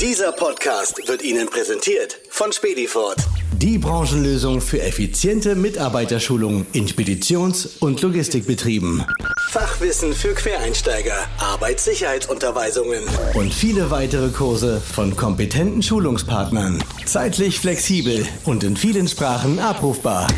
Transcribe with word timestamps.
Dieser 0.00 0.30
Podcast 0.30 1.08
wird 1.08 1.22
Ihnen 1.22 1.48
präsentiert 1.48 2.20
von 2.30 2.52
Spedifort. 2.52 3.16
Die 3.56 3.78
Branchenlösung 3.78 4.60
für 4.60 4.80
effiziente 4.80 5.56
Mitarbeiterschulung 5.56 6.66
in 6.72 6.86
Speditions- 6.86 7.78
und 7.80 8.00
Logistikbetrieben. 8.00 9.04
Fachwissen 9.50 10.14
für 10.14 10.34
Quereinsteiger, 10.34 11.16
Arbeitssicherheitsunterweisungen 11.40 13.02
und 13.34 13.52
viele 13.52 13.90
weitere 13.90 14.28
Kurse 14.28 14.80
von 14.80 15.16
kompetenten 15.16 15.82
Schulungspartnern. 15.82 16.80
Zeitlich 17.04 17.58
flexibel 17.58 18.24
und 18.44 18.62
in 18.62 18.76
vielen 18.76 19.08
Sprachen 19.08 19.58
abrufbar. 19.58 20.28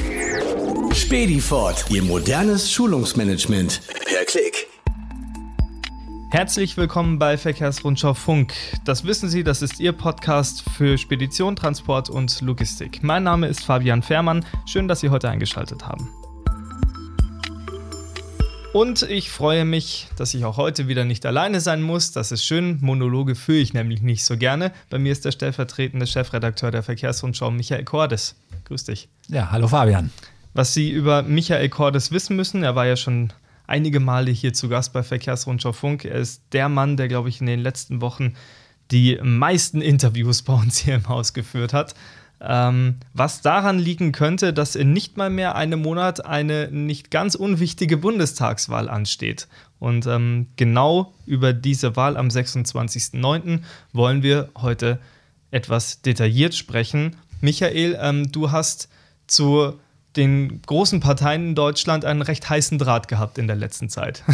Spedifort, 0.95 1.85
Ihr 1.91 2.03
modernes 2.03 2.73
Schulungsmanagement. 2.73 3.83
Per 4.07 4.25
Klick. 4.25 4.70
Herzlich 6.33 6.77
willkommen 6.77 7.19
bei 7.19 7.37
Verkehrsrundschau 7.37 8.15
Funk. 8.15 8.55
Das 8.85 9.03
wissen 9.03 9.29
Sie, 9.29 9.43
das 9.43 9.63
ist 9.63 9.81
Ihr 9.81 9.91
Podcast 9.91 10.63
für 10.77 10.97
Spedition, 10.97 11.57
Transport 11.57 12.09
und 12.09 12.41
Logistik. 12.41 13.03
Mein 13.03 13.25
Name 13.25 13.49
ist 13.49 13.65
Fabian 13.65 14.01
Fährmann. 14.01 14.47
Schön, 14.65 14.87
dass 14.87 15.01
Sie 15.01 15.11
heute 15.11 15.29
eingeschaltet 15.29 15.89
haben. 15.89 16.09
Und 18.73 19.03
ich 19.03 19.29
freue 19.29 19.65
mich, 19.65 20.07
dass 20.17 20.33
ich 20.33 20.45
auch 20.45 20.57
heute 20.57 20.87
wieder 20.87 21.05
nicht 21.05 21.27
alleine 21.27 21.61
sein 21.61 21.83
muss. 21.83 22.13
Das 22.13 22.31
ist 22.31 22.45
schön. 22.45 22.79
Monologe 22.81 23.35
führe 23.35 23.59
ich 23.59 23.75
nämlich 23.75 24.01
nicht 24.01 24.25
so 24.25 24.37
gerne. 24.37 24.71
Bei 24.89 25.01
mir 25.01 25.11
ist 25.11 25.25
der 25.25 25.33
stellvertretende 25.33 26.07
Chefredakteur 26.07 26.71
der 26.71 26.85
Verkehrsrundschau, 26.85 27.51
Michael 27.51 27.83
Cordes. 27.83 28.37
Grüß 28.67 28.85
dich. 28.85 29.09
Ja, 29.27 29.51
hallo 29.51 29.67
Fabian. 29.67 30.13
Was 30.55 30.75
Sie 30.75 30.91
über 30.91 31.23
Michael 31.25 31.69
Cordes 31.71 32.13
wissen 32.13 32.37
müssen, 32.37 32.63
er 32.63 32.77
war 32.77 32.87
ja 32.87 32.95
schon 32.95 33.33
einige 33.71 34.01
Male 34.01 34.31
hier 34.31 34.53
zu 34.53 34.69
Gast 34.69 34.93
bei 34.93 35.03
Verkehrsrundschau 35.03 35.73
Funk. 35.73 36.05
Er 36.05 36.17
ist 36.17 36.43
der 36.53 36.69
Mann, 36.69 36.97
der, 36.97 37.09
glaube 37.09 37.29
ich, 37.29 37.41
in 37.41 37.47
den 37.47 37.61
letzten 37.61 38.01
Wochen 38.01 38.35
die 38.91 39.19
meisten 39.23 39.81
Interviews 39.81 40.43
bei 40.43 40.53
uns 40.55 40.79
hier 40.79 40.97
im 40.97 41.09
Haus 41.09 41.33
geführt 41.33 41.73
hat. 41.73 41.95
Ähm, 42.43 42.97
was 43.13 43.43
daran 43.43 43.79
liegen 43.79 44.13
könnte, 44.13 44.53
dass 44.53 44.75
in 44.75 44.93
nicht 44.93 45.17
mal 45.17 45.31
mehr 45.31 45.57
einem 45.57 45.83
Monat 45.83 46.25
eine 46.25 46.69
nicht 46.71 47.11
ganz 47.11 47.35
unwichtige 47.35 47.99
Bundestagswahl 47.99 48.89
ansteht. 48.89 49.47
Und 49.79 50.07
ähm, 50.07 50.49
genau 50.57 51.13
über 51.27 51.53
diese 51.53 51.97
Wahl 51.97 52.17
am 52.17 52.29
26.09. 52.29 53.61
wollen 53.93 54.23
wir 54.23 54.49
heute 54.57 54.99
etwas 55.51 56.03
detailliert 56.03 56.55
sprechen. 56.55 57.17
Michael, 57.41 57.99
ähm, 58.01 58.33
du 58.33 58.51
hast 58.51 58.89
zu 59.27 59.79
den 60.17 60.63
großen 60.63 61.01
Parteien 61.01 61.49
in 61.49 61.55
Deutschland 61.55 62.05
einen 62.05 62.23
recht 62.23 62.49
heißen 62.49 62.79
Draht 62.79 63.09
gehabt 63.09 63.39
in 63.39 63.47
der 63.47 63.57
letzten 63.57 63.89
Zeit. 63.89 64.23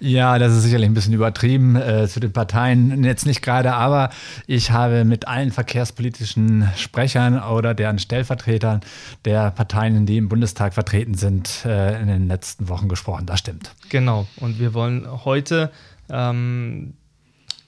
Ja, 0.00 0.38
das 0.38 0.54
ist 0.54 0.62
sicherlich 0.62 0.88
ein 0.88 0.94
bisschen 0.94 1.12
übertrieben 1.12 1.76
äh, 1.76 2.08
zu 2.08 2.20
den 2.20 2.32
Parteien. 2.32 3.04
Jetzt 3.04 3.26
nicht 3.26 3.42
gerade, 3.42 3.74
aber 3.74 4.08
ich 4.46 4.70
habe 4.70 5.04
mit 5.04 5.28
allen 5.28 5.52
verkehrspolitischen 5.52 6.68
Sprechern 6.74 7.38
oder 7.42 7.74
deren 7.74 7.98
Stellvertretern 7.98 8.80
der 9.26 9.50
Parteien, 9.50 10.06
die 10.06 10.16
im 10.16 10.30
Bundestag 10.30 10.72
vertreten 10.72 11.14
sind, 11.14 11.66
äh, 11.66 12.00
in 12.00 12.08
den 12.08 12.28
letzten 12.28 12.70
Wochen 12.70 12.88
gesprochen. 12.88 13.26
Das 13.26 13.40
stimmt. 13.40 13.74
Genau. 13.90 14.26
Und 14.36 14.58
wir 14.58 14.72
wollen 14.72 15.06
heute 15.24 15.70
ähm, 16.08 16.94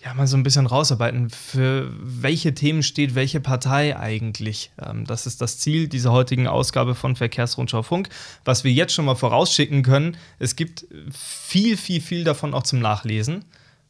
ja, 0.05 0.15
mal 0.15 0.27
so 0.27 0.37
ein 0.37 0.43
bisschen 0.43 0.67
rausarbeiten, 0.67 1.31
für 1.31 1.93
welche 2.01 2.55
Themen 2.55 2.83
steht 2.83 3.15
welche 3.15 3.41
Partei 3.41 3.97
eigentlich. 3.97 4.73
Ähm, 4.85 5.05
das 5.05 5.27
ist 5.27 5.41
das 5.41 5.59
Ziel 5.59 5.89
dieser 5.89 6.11
heutigen 6.11 6.49
Ausgabe 6.49 6.95
von 6.95 7.15
Verkehrsrundschau 7.15 7.83
Funk. 7.83 8.09
Was 8.45 8.65
wir 8.65 8.73
jetzt 8.73 8.95
schon 8.95 9.05
mal 9.05 9.15
vorausschicken 9.15 9.83
können, 9.83 10.17
es 10.41 10.57
gibt 10.57 10.87
viel, 11.13 11.77
viel, 11.77 12.01
viel 12.01 12.25
davon 12.25 12.53
auch 12.53 12.65
zum 12.65 12.81
Nachlesen. 12.81 13.45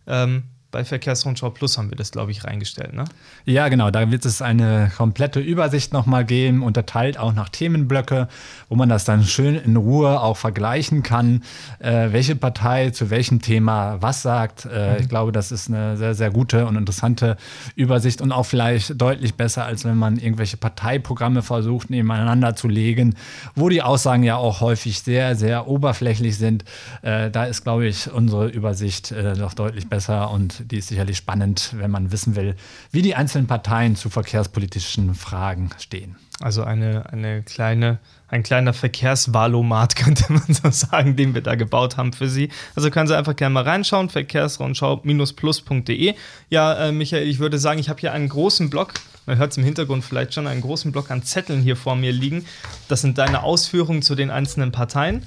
Ähm, 0.06 0.44
bei 0.73 0.84
Verkehrsrundschau 0.84 1.51
Plus 1.51 1.78
haben 1.78 1.91
wir 1.91 1.97
das, 1.97 2.11
glaube 2.11 2.33
ich, 2.33 2.45
reingestellt, 2.45 2.95
ne? 2.95 3.05
Ja, 3.45 3.69
genau. 3.69 3.91
Da 3.91 4.11
wird 4.11 4.25
es 4.25 4.42
eine 4.42 4.91
komplette 4.97 5.39
Übersicht 5.39 5.92
nochmal 5.92 6.25
geben, 6.25 6.62
unterteilt 6.62 7.19
auch 7.19 7.34
nach 7.34 7.51
Themenblöcke, 7.51 8.27
wo 8.69 8.75
man 8.75 8.89
das 8.89 9.05
dann 9.05 9.23
schön 9.23 9.55
in 9.55 9.77
Ruhe 9.77 10.20
auch 10.20 10.36
vergleichen 10.36 11.02
kann, 11.02 11.42
äh, 11.79 12.08
welche 12.11 12.35
Partei 12.36 12.91
zu 12.91 13.11
welchem 13.11 13.42
Thema 13.42 14.01
was 14.01 14.23
sagt. 14.23 14.64
Äh, 14.64 14.95
mhm. 14.95 15.01
Ich 15.01 15.08
glaube, 15.08 15.30
das 15.30 15.52
ist 15.52 15.69
eine 15.69 15.96
sehr, 15.96 16.14
sehr 16.14 16.30
gute 16.30 16.67
und 16.67 16.77
interessante 16.77 17.36
Übersicht 17.77 18.23
und 18.23 18.33
auch 18.33 18.46
vielleicht 18.46 19.01
deutlich 19.01 19.35
besser, 19.35 19.67
als 19.67 19.85
wenn 19.85 19.98
man 19.98 20.17
irgendwelche 20.17 20.57
Parteiprogramme 20.57 21.42
versucht, 21.42 21.91
nebeneinander 21.91 22.57
zu 22.57 22.67
legen, 22.67 23.14
wo 23.55 23.69
die 23.69 23.83
Aussagen 23.83 24.23
ja 24.23 24.36
auch 24.36 24.63
häufig 24.63 25.02
sehr, 25.02 25.36
sehr 25.36 25.69
oberflächlich 25.69 26.39
sind. 26.39 26.64
Äh, 27.02 27.30
da 27.30 27.45
ist, 27.45 27.63
glaube 27.63 27.86
ich, 27.86 28.11
unsere 28.11 28.48
Übersicht 28.48 29.13
äh, 29.13 29.35
doch 29.35 29.52
deutlich 29.52 29.89
besser 29.89 30.30
und 30.30 30.61
die 30.64 30.78
ist 30.78 30.89
sicherlich 30.89 31.17
spannend, 31.17 31.74
wenn 31.77 31.90
man 31.90 32.12
wissen 32.12 32.36
will, 32.36 32.55
wie 32.90 33.02
die 33.02 33.14
einzelnen 33.14 33.46
Parteien 33.46 33.96
zu 33.96 34.11
verkehrspolitischen 34.11 35.14
Fragen 35.14 35.70
stehen. 35.78 36.17
Also 36.40 36.64
eine, 36.64 37.12
eine 37.12 37.42
kleine, 37.42 37.98
ein 38.28 38.42
kleiner 38.42 38.72
Verkehrsvalomat, 38.72 39.96
könnte 40.02 40.33
man 40.33 40.45
so 40.48 40.70
sagen, 40.70 41.17
den 41.17 41.34
wir 41.34 41.42
da 41.42 41.55
gebaut 41.55 41.96
haben 41.96 42.12
für 42.12 42.28
Sie. 42.28 42.51
Also 42.74 42.90
können 42.90 43.06
Sie 43.06 43.17
einfach 43.17 43.36
gerne 43.36 43.55
mal 43.55 43.62
reinschauen, 43.62 44.08
verkehrsrundschau-plus.de. 44.08 46.14
Ja, 46.51 46.74
äh, 46.74 46.92
Michael, 46.92 47.28
ich 47.28 47.39
würde 47.39 47.58
sagen, 47.58 47.78
ich 47.78 47.89
habe 47.89 48.01
hier 48.01 48.12
einen 48.12 48.28
großen 48.28 48.70
Block, 48.70 48.95
man 49.27 49.39
hört 49.39 49.52
es 49.52 49.56
im 49.56 49.64
Hintergrund 49.64 50.05
vielleicht 50.05 50.34
schon, 50.34 50.48
einen 50.48 50.62
großen 50.62 50.90
Block 50.90 51.11
an 51.11 51.22
Zetteln 51.22 51.62
hier 51.62 51.77
vor 51.77 51.95
mir 51.95 52.12
liegen. 52.12 52.45
Das 52.89 53.02
sind 53.02 53.18
deine 53.18 53.45
Ausführungen 53.45 54.02
zu 54.02 54.14
den 54.14 54.30
einzelnen 54.30 54.72
Parteien. 54.72 55.27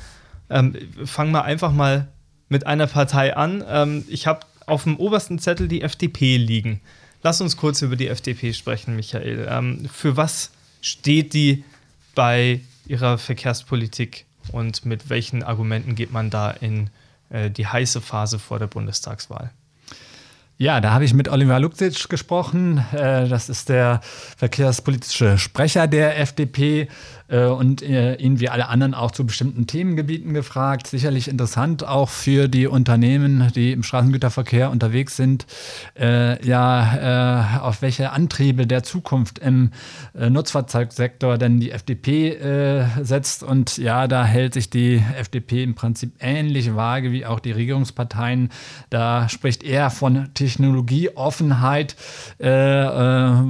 Ähm, 0.49 0.75
fang 1.05 1.31
mal 1.31 1.41
einfach 1.41 1.71
mal 1.71 2.09
mit 2.49 2.67
einer 2.67 2.87
Partei 2.87 3.35
an. 3.35 3.63
Ähm, 3.67 4.05
ich 4.07 4.27
habe 4.27 4.41
auf 4.65 4.83
dem 4.83 4.97
obersten 4.97 5.39
Zettel 5.39 5.67
die 5.67 5.81
FDP 5.81 6.37
liegen. 6.37 6.81
Lass 7.23 7.41
uns 7.41 7.57
kurz 7.57 7.81
über 7.81 7.95
die 7.95 8.07
FDP 8.07 8.53
sprechen, 8.53 8.95
Michael. 8.95 9.47
Ähm, 9.49 9.89
für 9.91 10.17
was 10.17 10.51
steht 10.81 11.33
die 11.33 11.63
bei 12.13 12.61
ihrer 12.85 13.17
Verkehrspolitik 13.17 14.25
und 14.51 14.85
mit 14.85 15.09
welchen 15.09 15.43
Argumenten 15.43 15.95
geht 15.95 16.11
man 16.11 16.29
da 16.29 16.51
in 16.51 16.89
äh, 17.29 17.49
die 17.49 17.67
heiße 17.67 18.01
Phase 18.01 18.39
vor 18.39 18.59
der 18.59 18.67
Bundestagswahl? 18.67 19.51
Ja, 20.57 20.79
da 20.79 20.91
habe 20.91 21.03
ich 21.03 21.13
mit 21.13 21.27
Oliver 21.27 21.59
Luxic 21.59 22.07
gesprochen. 22.07 22.77
Äh, 22.93 23.27
das 23.27 23.49
ist 23.49 23.67
der 23.67 23.99
verkehrspolitische 24.37 25.37
Sprecher 25.37 25.85
der 25.85 26.17
FDP 26.17 26.87
äh, 27.27 27.47
und 27.47 27.81
äh, 27.81 28.15
ihn 28.15 28.39
wie 28.39 28.47
alle 28.47 28.69
anderen 28.69 28.93
auch 28.93 29.11
zu 29.11 29.25
bestimmten 29.25 29.67
Themengebieten 29.67 30.33
gefragt. 30.33 30.87
Sicherlich 30.87 31.27
interessant 31.27 31.85
auch 31.85 32.07
für 32.07 32.47
die 32.47 32.67
Unternehmen, 32.67 33.51
die 33.53 33.73
im 33.73 33.83
Straßengüterverkehr 33.83 34.71
unterwegs 34.71 35.17
sind, 35.17 35.45
ja, 35.97 37.59
auf 37.61 37.81
welche 37.81 38.11
Antriebe 38.11 38.67
der 38.67 38.83
Zukunft 38.83 39.39
im 39.39 39.71
Nutzfahrzeugsektor 40.13 41.37
denn 41.37 41.59
die 41.59 41.71
FDP 41.71 42.85
setzt. 43.01 43.43
Und 43.43 43.77
ja, 43.77 44.07
da 44.07 44.25
hält 44.25 44.53
sich 44.53 44.69
die 44.69 45.03
FDP 45.17 45.63
im 45.63 45.75
Prinzip 45.75 46.13
ähnlich 46.19 46.75
vage 46.75 47.11
wie 47.11 47.25
auch 47.25 47.39
die 47.39 47.51
Regierungsparteien. 47.51 48.49
Da 48.89 49.29
spricht 49.29 49.63
er 49.63 49.89
von 49.89 50.29
Technologieoffenheit, 50.45 51.95
will, 52.37 52.47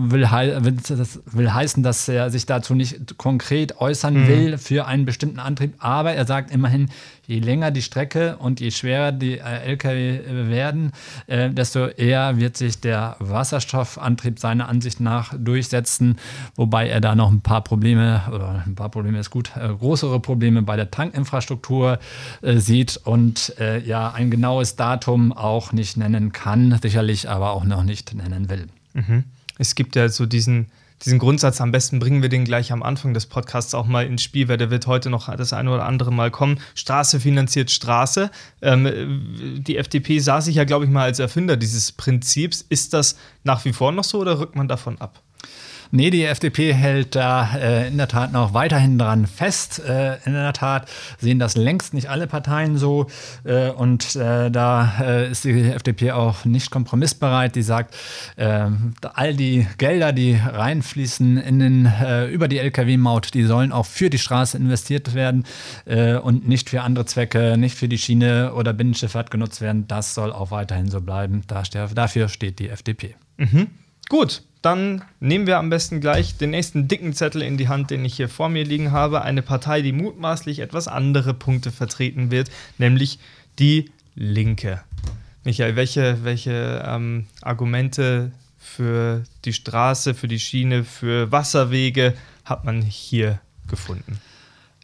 will, 0.10 1.08
will 1.26 1.54
heißen, 1.54 1.84
dass 1.84 2.08
er 2.08 2.30
sich 2.30 2.46
dazu 2.46 2.74
nicht 2.74 3.18
konkret 3.18 3.36
konkret 3.56 3.80
äußern 3.80 4.14
mhm. 4.14 4.28
will 4.28 4.58
für 4.58 4.86
einen 4.86 5.06
bestimmten 5.06 5.40
Antrieb. 5.40 5.76
Aber 5.80 6.14
er 6.14 6.26
sagt 6.26 6.52
immerhin, 6.52 6.90
je 7.28 7.40
länger 7.40 7.72
die 7.72 7.82
Strecke 7.82 8.38
und 8.38 8.60
je 8.60 8.72
schwerer 8.72 9.12
die 9.12 9.40
äh, 9.40 9.72
Lkw 9.72 10.50
werden, 10.50 10.92
äh, 11.28 11.50
desto 11.50 11.88
eher 11.88 12.38
wird 12.38 12.58
sich 12.58 12.80
der 12.80 13.16
Wasserstoffantrieb 13.20 14.40
seiner 14.40 14.70
Ansicht 14.70 15.00
nach 15.00 15.34
durchsetzen, 15.38 16.18
wobei 16.56 16.88
er 16.88 17.02
da 17.02 17.16
noch 17.16 17.32
ein 17.32 17.42
paar 17.42 17.64
Probleme, 17.64 18.22
oder 18.32 18.64
ein 18.66 18.76
paar 18.76 18.90
Probleme 18.90 19.20
ist 19.20 19.32
gut, 19.32 19.52
äh, 19.56 19.70
größere 19.70 20.20
Probleme 20.20 20.62
bei 20.62 20.76
der 20.76 20.92
Tankinfrastruktur 20.92 22.00
äh, 22.42 22.58
sieht 22.58 22.98
und 23.04 23.54
äh, 23.60 23.80
ja 23.80 24.12
ein 24.12 24.30
genaues 24.30 24.76
Datum 24.76 25.34
auch 25.34 25.72
nicht 25.72 25.98
nennen 25.98 26.32
kann, 26.32 26.80
sicherlich 26.86 27.30
aber 27.30 27.52
auch 27.52 27.64
noch 27.64 27.84
nicht 27.84 28.14
nennen 28.14 28.50
will. 28.50 28.68
Mhm. 28.94 29.24
Es 29.58 29.74
gibt 29.74 29.96
ja 29.96 30.08
so 30.10 30.26
diesen 30.26 30.68
diesen 31.04 31.20
Grundsatz, 31.20 31.60
am 31.60 31.72
besten 31.72 32.00
bringen 32.00 32.22
wir 32.22 32.30
den 32.30 32.46
gleich 32.46 32.72
am 32.72 32.82
Anfang 32.82 33.14
des 33.14 33.26
Podcasts 33.26 33.76
auch 33.76 33.86
mal 33.86 34.06
ins 34.06 34.24
Spiel, 34.24 34.48
weil 34.48 34.58
der 34.58 34.72
wird 34.72 34.88
heute 34.88 35.10
noch 35.10 35.34
das 35.36 35.52
eine 35.52 35.72
oder 35.72 35.86
andere 35.86 36.12
Mal 36.12 36.32
kommen. 36.32 36.60
Straße 36.74 37.20
finanziert 37.20 37.70
Straße. 37.70 38.32
Ähm, 38.62 39.60
die 39.60 39.78
FDP 39.78 40.20
sah 40.20 40.40
sich 40.40 40.56
ja, 40.56 40.64
glaube 40.64 40.86
ich, 40.86 40.92
mal 40.92 41.04
als 41.04 41.20
Erfinder 41.20 41.58
dieses 41.58 41.92
Prinzips. 41.92 42.66
Ist 42.70 42.94
das 42.94 43.18
nach 43.44 43.66
wie 43.66 43.74
vor 43.74 43.92
noch 43.92 44.06
so 44.06 44.20
oder 44.20 44.40
rückt 44.40 44.56
man 44.56 44.68
davon 44.68 45.00
ab? 45.02 45.22
Nee, 45.96 46.10
die 46.10 46.26
FDP 46.26 46.74
hält 46.74 47.16
da 47.16 47.56
äh, 47.56 47.88
in 47.88 47.96
der 47.96 48.10
Tat 48.10 48.34
noch 48.34 48.54
weiterhin 48.54 49.00
dran 49.00 49.28
fest. 49.28 49.80
Äh, 49.80 50.18
in 50.26 50.34
der 50.34 50.52
Tat 50.52 50.90
sehen 51.20 51.40
das 51.40 51.56
längst 51.56 51.94
nicht 51.94 52.10
alle 52.10 52.28
Parteien 52.28 52.78
so. 52.78 53.08
Äh, 53.46 53.70
und 53.70 54.14
äh, 54.18 54.52
da 54.52 54.92
äh, 55.00 55.32
ist 55.32 55.46
die 55.46 55.58
FDP 55.62 56.12
auch 56.12 56.44
nicht 56.44 56.70
kompromissbereit. 56.70 57.56
Die 57.56 57.62
sagt, 57.62 57.96
äh, 58.36 58.68
all 59.14 59.36
die 59.36 59.68
Gelder, 59.78 60.12
die 60.12 60.36
reinfließen 60.36 61.38
in 61.38 61.60
den, 61.60 61.94
über 62.30 62.50
die 62.50 62.60
Lkw-Maut, 62.60 63.34
die 63.34 63.44
sollen 63.44 63.72
auch 63.72 63.86
für 63.86 64.10
die 64.10 64.18
Straße 64.18 64.58
investiert 64.58 65.14
werden 65.14 65.46
und 65.86 66.48
nicht 66.48 66.70
für 66.70 66.82
andere 66.82 67.06
Zwecke, 67.06 67.58
nicht 67.58 67.78
für 67.78 67.88
die 67.88 67.98
Schiene 67.98 68.54
oder 68.54 68.74
Binnenschifffahrt 68.74 69.32
genutzt 69.32 69.62
werden. 69.62 69.88
Das 69.88 70.14
soll 70.14 70.34
auch 70.34 70.52
weiterhin 70.52 70.90
so 70.90 71.00
bleiben. 71.00 71.44
Da, 71.48 71.64
dafür 71.94 72.28
steht 72.28 72.60
die 72.60 72.70
FDP. 72.70 73.16
Mhm. 73.38 73.68
Gut, 74.10 74.44
dann 74.66 75.04
nehmen 75.20 75.46
wir 75.46 75.60
am 75.60 75.70
besten 75.70 76.02
gleich 76.02 76.38
den 76.38 76.50
nächsten 76.50 76.88
dicken 76.88 77.14
Zettel 77.14 77.44
in 77.44 77.56
die 77.56 77.68
Hand, 77.68 77.92
den 77.92 78.04
ich 78.04 78.16
hier 78.16 78.28
vor 78.28 78.50
mir 78.50 78.64
liegen 78.64 78.92
habe. 78.92 79.22
Eine 79.22 79.44
Partei, 79.44 79.84
die 79.84 79.92
mutmaßlich 79.92 80.60
etwas 80.60 80.88
andere 80.88 81.36
Punkte 81.36 81.72
vertreten 81.72 82.32
wird, 82.32 82.50
nämlich 82.80 83.20
die 83.60 83.92
Linke. 84.16 84.82
Michael, 85.44 85.76
welche, 85.76 86.24
welche 86.24 86.84
ähm, 86.84 87.28
Argumente 87.44 88.32
für 88.58 89.24
die 89.46 89.54
Straße, 89.54 90.16
für 90.16 90.28
die 90.28 90.40
Schiene, 90.40 90.84
für 90.84 91.32
Wasserwege 91.32 92.16
hat 92.44 92.66
man 92.66 92.82
hier 92.82 93.40
gefunden? 93.68 94.20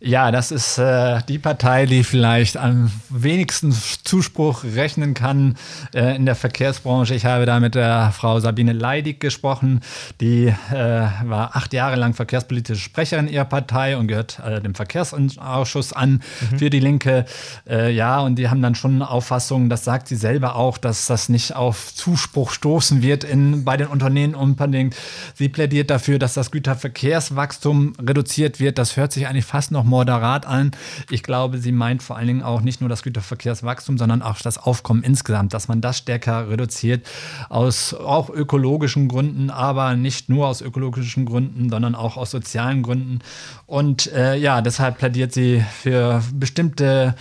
Ja, 0.03 0.31
das 0.31 0.49
ist 0.49 0.79
äh, 0.79 1.19
die 1.27 1.37
Partei, 1.37 1.85
die 1.85 2.03
vielleicht 2.03 2.57
am 2.57 2.91
wenigsten 3.09 3.71
Zuspruch 3.71 4.63
rechnen 4.63 5.13
kann 5.13 5.57
äh, 5.93 6.15
in 6.15 6.25
der 6.25 6.33
Verkehrsbranche. 6.33 7.13
Ich 7.13 7.25
habe 7.25 7.45
da 7.45 7.59
mit 7.59 7.75
der 7.75 8.11
Frau 8.11 8.39
Sabine 8.39 8.73
Leidig 8.73 9.19
gesprochen. 9.19 9.81
Die 10.19 10.47
äh, 10.47 10.73
war 10.73 11.55
acht 11.55 11.71
Jahre 11.73 11.97
lang 11.97 12.15
verkehrspolitische 12.15 12.81
Sprecherin 12.81 13.27
ihrer 13.27 13.45
Partei 13.45 13.95
und 13.95 14.07
gehört 14.07 14.39
äh, 14.43 14.59
dem 14.59 14.73
Verkehrsausschuss 14.73 15.93
an 15.93 16.23
mhm. 16.49 16.57
für 16.57 16.71
die 16.71 16.79
Linke. 16.79 17.25
Äh, 17.69 17.93
ja, 17.93 18.21
und 18.21 18.37
die 18.37 18.49
haben 18.49 18.63
dann 18.63 18.73
schon 18.73 19.03
Auffassungen, 19.03 19.69
das 19.69 19.83
sagt 19.83 20.07
sie 20.07 20.15
selber 20.15 20.55
auch, 20.55 20.79
dass 20.79 21.05
das 21.05 21.29
nicht 21.29 21.55
auf 21.55 21.93
Zuspruch 21.93 22.53
stoßen 22.53 23.03
wird 23.03 23.23
in, 23.23 23.65
bei 23.65 23.77
den 23.77 23.85
Unternehmen 23.85 24.33
unbedingt. 24.33 24.95
Sie 25.35 25.47
plädiert 25.47 25.91
dafür, 25.91 26.17
dass 26.17 26.33
das 26.33 26.49
Güterverkehrswachstum 26.49 27.93
reduziert 28.01 28.59
wird. 28.59 28.79
Das 28.79 28.97
hört 28.97 29.11
sich 29.11 29.27
eigentlich 29.27 29.45
fast 29.45 29.69
noch 29.69 29.90
moderat 29.91 30.47
an. 30.47 30.71
Ich 31.11 31.21
glaube, 31.21 31.59
sie 31.59 31.71
meint 31.71 32.01
vor 32.01 32.17
allen 32.17 32.27
Dingen 32.27 32.41
auch 32.41 32.61
nicht 32.61 32.81
nur 32.81 32.89
das 32.89 33.03
Güterverkehrswachstum, 33.03 33.99
sondern 33.99 34.23
auch 34.23 34.39
das 34.41 34.57
Aufkommen 34.57 35.03
insgesamt, 35.03 35.53
dass 35.53 35.67
man 35.67 35.81
das 35.81 35.99
stärker 35.99 36.49
reduziert, 36.49 37.05
aus 37.49 37.93
auch 37.93 38.29
ökologischen 38.29 39.07
Gründen, 39.07 39.51
aber 39.51 39.95
nicht 39.95 40.29
nur 40.29 40.47
aus 40.47 40.61
ökologischen 40.61 41.25
Gründen, 41.25 41.69
sondern 41.69 41.93
auch 41.93 42.17
aus 42.17 42.31
sozialen 42.31 42.81
Gründen. 42.81 43.19
Und 43.67 44.11
äh, 44.13 44.35
ja, 44.37 44.61
deshalb 44.61 44.97
plädiert 44.97 45.33
sie 45.33 45.63
für 45.81 46.23
bestimmte 46.33 47.15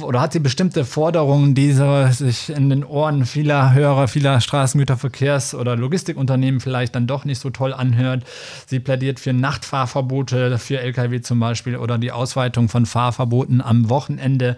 oder 0.00 0.20
hat 0.20 0.32
sie 0.32 0.40
bestimmte 0.40 0.84
Forderungen, 0.84 1.54
die 1.54 1.72
so 1.72 2.06
sich 2.10 2.48
in 2.48 2.70
den 2.70 2.84
Ohren 2.84 3.26
vieler 3.26 3.74
Hörer, 3.74 4.08
vieler 4.08 4.40
Straßengüterverkehrs- 4.40 5.54
oder 5.54 5.76
Logistikunternehmen 5.76 6.60
vielleicht 6.60 6.94
dann 6.94 7.06
doch 7.06 7.24
nicht 7.24 7.40
so 7.40 7.50
toll 7.50 7.74
anhört. 7.74 8.24
Sie 8.66 8.80
plädiert 8.80 9.20
für 9.20 9.32
Nachtfahrverbote 9.32 10.58
für 10.58 10.80
Lkw 10.80 11.20
zum 11.20 11.40
Beispiel 11.40 11.76
oder 11.76 11.98
die 11.98 12.12
Ausweitung 12.14 12.68
von 12.68 12.86
Fahrverboten 12.86 13.60
am 13.60 13.88
Wochenende 13.88 14.56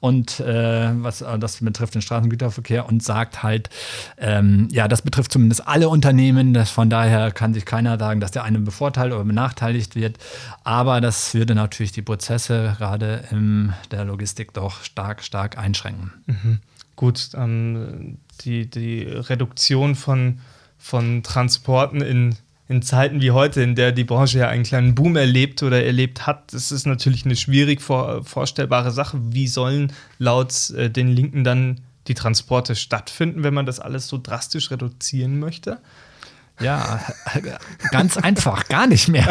und 0.00 0.40
äh, 0.40 0.90
was 1.02 1.22
äh, 1.22 1.38
das 1.38 1.58
betrifft 1.60 1.94
den 1.94 2.02
Straßengüterverkehr 2.02 2.86
und 2.86 3.02
sagt 3.02 3.42
halt, 3.42 3.70
ähm, 4.16 4.68
ja, 4.70 4.86
das 4.88 5.02
betrifft 5.02 5.32
zumindest 5.32 5.66
alle 5.66 5.88
Unternehmen. 5.88 6.54
Das, 6.54 6.70
von 6.70 6.88
daher 6.88 7.32
kann 7.32 7.54
sich 7.54 7.64
keiner 7.64 7.98
sagen, 7.98 8.20
dass 8.20 8.30
der 8.30 8.44
eine 8.44 8.60
bevorteilt 8.60 9.12
oder 9.12 9.24
benachteiligt 9.24 9.96
wird. 9.96 10.18
Aber 10.64 11.00
das 11.00 11.34
würde 11.34 11.54
natürlich 11.54 11.92
die 11.92 12.02
Prozesse 12.02 12.76
gerade 12.78 13.24
in 13.30 13.72
der 13.90 14.04
Logistik 14.04 14.52
doch 14.54 14.82
stark, 14.84 15.24
stark 15.24 15.58
einschränken. 15.58 16.12
Mhm. 16.26 16.58
Gut, 16.94 17.30
ähm, 17.34 18.18
die, 18.40 18.68
die 18.68 19.02
Reduktion 19.02 19.94
von, 19.94 20.40
von 20.78 21.22
Transporten 21.22 22.00
in 22.00 22.36
in 22.68 22.82
Zeiten 22.82 23.22
wie 23.22 23.30
heute, 23.30 23.62
in 23.62 23.74
der 23.74 23.92
die 23.92 24.04
Branche 24.04 24.40
ja 24.40 24.48
einen 24.48 24.62
kleinen 24.62 24.94
Boom 24.94 25.16
erlebt 25.16 25.62
oder 25.62 25.82
erlebt 25.82 26.26
hat, 26.26 26.52
das 26.52 26.70
ist 26.70 26.86
natürlich 26.86 27.24
eine 27.24 27.34
schwierig 27.34 27.80
vor, 27.80 28.22
vorstellbare 28.24 28.90
Sache. 28.90 29.18
Wie 29.32 29.48
sollen 29.48 29.92
laut 30.18 30.70
äh, 30.70 30.90
den 30.90 31.08
Linken 31.08 31.44
dann 31.44 31.80
die 32.08 32.14
Transporte 32.14 32.76
stattfinden, 32.76 33.42
wenn 33.42 33.54
man 33.54 33.66
das 33.66 33.80
alles 33.80 34.06
so 34.08 34.18
drastisch 34.22 34.70
reduzieren 34.70 35.38
möchte? 35.38 35.78
Ja, 36.60 37.00
ganz 37.92 38.16
einfach, 38.16 38.66
gar 38.68 38.88
nicht 38.88 39.08
mehr. 39.08 39.28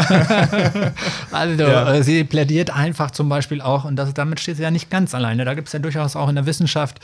also 1.31 1.63
ja. 1.63 1.93
Äh, 1.93 2.03
sie 2.03 2.23
plädiert 2.23 2.69
einfach 2.69 3.11
zum 3.11 3.27
Beispiel 3.27 3.61
auch, 3.61 3.83
und 3.83 3.97
das, 3.97 4.13
damit 4.13 4.39
steht 4.39 4.57
sie 4.57 4.63
ja 4.63 4.71
nicht 4.71 4.89
ganz 4.89 5.13
alleine. 5.13 5.43
Da 5.43 5.53
gibt 5.53 5.67
es 5.67 5.73
ja 5.73 5.79
durchaus 5.79 6.15
auch 6.15 6.29
in 6.29 6.35
der 6.35 6.45
Wissenschaft 6.45 6.99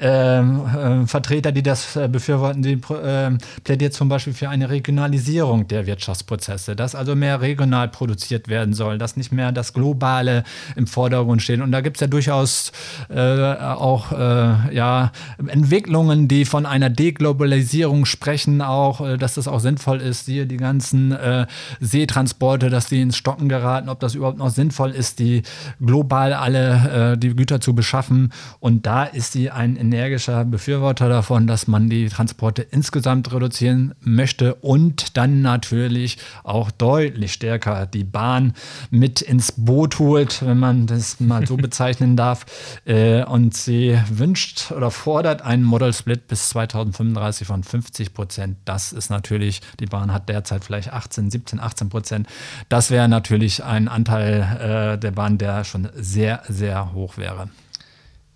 ähm, 0.00 0.62
äh, 0.66 1.06
Vertreter, 1.06 1.52
die 1.52 1.62
das 1.62 1.94
äh, 1.94 2.08
befürworten. 2.08 2.64
Sie 2.64 2.72
äh, 2.72 3.30
plädiert 3.62 3.94
zum 3.94 4.08
Beispiel 4.08 4.32
für 4.32 4.48
eine 4.48 4.68
Regionalisierung 4.68 5.68
der 5.68 5.86
Wirtschaftsprozesse, 5.86 6.74
dass 6.74 6.96
also 6.96 7.14
mehr 7.14 7.40
regional 7.40 7.88
produziert 7.88 8.48
werden 8.48 8.74
soll, 8.74 8.98
dass 8.98 9.16
nicht 9.16 9.30
mehr 9.30 9.52
das 9.52 9.72
Globale 9.74 10.42
im 10.74 10.88
Vordergrund 10.88 11.40
steht. 11.40 11.60
Und 11.60 11.70
da 11.70 11.82
gibt 11.82 11.98
es 11.98 12.00
ja 12.00 12.08
durchaus 12.08 12.72
äh, 13.08 13.54
auch 13.54 14.10
äh, 14.10 14.74
ja, 14.74 15.12
Entwicklungen, 15.46 16.26
die 16.26 16.44
von 16.44 16.66
einer 16.66 16.90
Deglobalisierung 16.90 18.06
sprechen, 18.06 18.60
auch, 18.60 19.16
dass 19.18 19.34
das 19.34 19.46
auch 19.46 19.60
sinnvoll 19.68 20.00
ist, 20.00 20.26
hier 20.26 20.46
die 20.46 20.56
ganzen 20.56 21.12
äh, 21.12 21.46
Seetransporte, 21.80 22.70
dass 22.70 22.86
die 22.86 23.02
ins 23.02 23.16
Stocken 23.16 23.48
geraten, 23.48 23.88
ob 23.88 24.00
das 24.00 24.14
überhaupt 24.14 24.38
noch 24.38 24.50
sinnvoll 24.50 24.90
ist, 24.90 25.18
die 25.18 25.42
global 25.80 26.32
alle 26.32 27.12
äh, 27.12 27.18
die 27.18 27.34
Güter 27.36 27.60
zu 27.60 27.74
beschaffen. 27.74 28.32
Und 28.60 28.86
da 28.86 29.04
ist 29.04 29.32
sie 29.32 29.50
ein 29.50 29.76
energischer 29.76 30.44
Befürworter 30.44 31.08
davon, 31.08 31.46
dass 31.46 31.66
man 31.66 31.90
die 31.90 32.08
Transporte 32.08 32.62
insgesamt 32.62 33.32
reduzieren 33.32 33.94
möchte 34.00 34.54
und 34.54 35.16
dann 35.16 35.42
natürlich 35.42 36.16
auch 36.44 36.70
deutlich 36.70 37.34
stärker 37.34 37.86
die 37.86 38.04
Bahn 38.04 38.54
mit 38.90 39.20
ins 39.20 39.52
Boot 39.52 39.98
holt, 39.98 40.44
wenn 40.46 40.58
man 40.58 40.86
das 40.86 41.20
mal 41.20 41.46
so 41.46 41.56
bezeichnen 41.68 42.16
darf. 42.16 42.46
Äh, 42.86 43.24
und 43.24 43.54
sie 43.54 43.98
wünscht 44.10 44.72
oder 44.72 44.90
fordert 44.90 45.42
einen 45.42 45.64
Model 45.64 45.92
Split 45.92 46.26
bis 46.26 46.48
2035 46.50 47.46
von 47.46 47.62
50 47.62 48.14
Prozent. 48.14 48.56
Das 48.64 48.92
ist 48.92 49.10
natürlich 49.10 49.57
die 49.80 49.86
Bahn 49.86 50.12
hat 50.12 50.28
derzeit 50.28 50.64
vielleicht 50.64 50.92
18, 50.92 51.30
17, 51.30 51.60
18 51.60 51.88
Prozent. 51.88 52.28
Das 52.68 52.90
wäre 52.90 53.08
natürlich 53.08 53.64
ein 53.64 53.88
Anteil 53.88 54.94
äh, 54.94 54.98
der 54.98 55.10
Bahn, 55.10 55.38
der 55.38 55.64
schon 55.64 55.88
sehr, 55.94 56.42
sehr 56.48 56.92
hoch 56.92 57.16
wäre. 57.16 57.48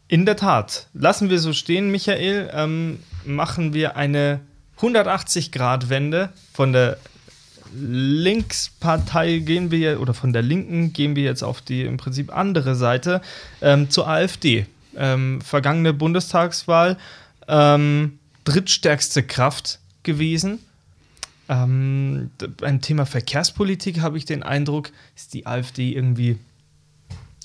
In 0.08 0.26
der 0.26 0.36
Tat. 0.36 0.88
Lassen 0.92 1.30
wir 1.30 1.38
so 1.38 1.52
stehen, 1.52 1.90
Michael. 1.90 2.50
Ähm, 2.52 2.98
machen 3.24 3.72
wir 3.72 3.96
eine 3.96 4.40
180-Grad-Wende 4.80 6.30
von 6.52 6.72
der 6.72 6.98
Linkspartei 7.74 9.38
gehen 9.38 9.70
wir 9.70 10.00
oder 10.00 10.12
von 10.12 10.32
der 10.32 10.42
Linken 10.42 10.92
gehen 10.92 11.16
wir 11.16 11.22
jetzt 11.22 11.42
auf 11.42 11.62
die 11.62 11.82
im 11.82 11.96
Prinzip 11.96 12.34
andere 12.36 12.74
Seite 12.74 13.22
ähm, 13.62 13.88
zur 13.88 14.08
AfD. 14.08 14.66
Ähm, 14.94 15.40
vergangene 15.40 15.94
Bundestagswahl 15.94 16.98
ähm, 17.48 18.18
drittstärkste 18.44 19.22
Kraft 19.22 19.78
gewesen. 20.02 20.58
Ähm, 21.52 22.30
beim 22.56 22.80
Thema 22.80 23.04
Verkehrspolitik 23.04 24.00
habe 24.00 24.16
ich 24.16 24.24
den 24.24 24.42
Eindruck, 24.42 24.90
ist 25.14 25.34
die 25.34 25.46
AfD 25.46 25.92
irgendwie. 25.92 26.38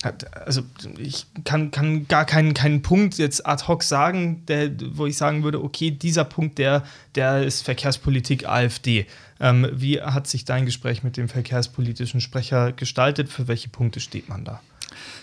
Hat, 0.02 0.34
also 0.46 0.62
ich 0.96 1.26
kann, 1.44 1.72
kann 1.72 2.06
gar 2.06 2.24
keinen, 2.24 2.54
keinen 2.54 2.82
Punkt 2.82 3.18
jetzt 3.18 3.44
ad 3.44 3.64
hoc 3.66 3.82
sagen, 3.82 4.46
der, 4.46 4.70
wo 4.92 5.06
ich 5.06 5.16
sagen 5.16 5.42
würde, 5.42 5.62
okay, 5.62 5.90
dieser 5.90 6.24
Punkt, 6.24 6.58
der, 6.58 6.84
der 7.16 7.42
ist 7.42 7.62
Verkehrspolitik 7.62 8.48
AfD. 8.48 9.06
Ähm, 9.40 9.68
wie 9.72 10.00
hat 10.00 10.26
sich 10.26 10.44
dein 10.44 10.66
Gespräch 10.66 11.02
mit 11.02 11.16
dem 11.16 11.28
verkehrspolitischen 11.28 12.20
Sprecher 12.20 12.72
gestaltet? 12.72 13.28
Für 13.28 13.48
welche 13.48 13.68
Punkte 13.68 13.98
steht 14.00 14.28
man 14.28 14.44
da? 14.44 14.60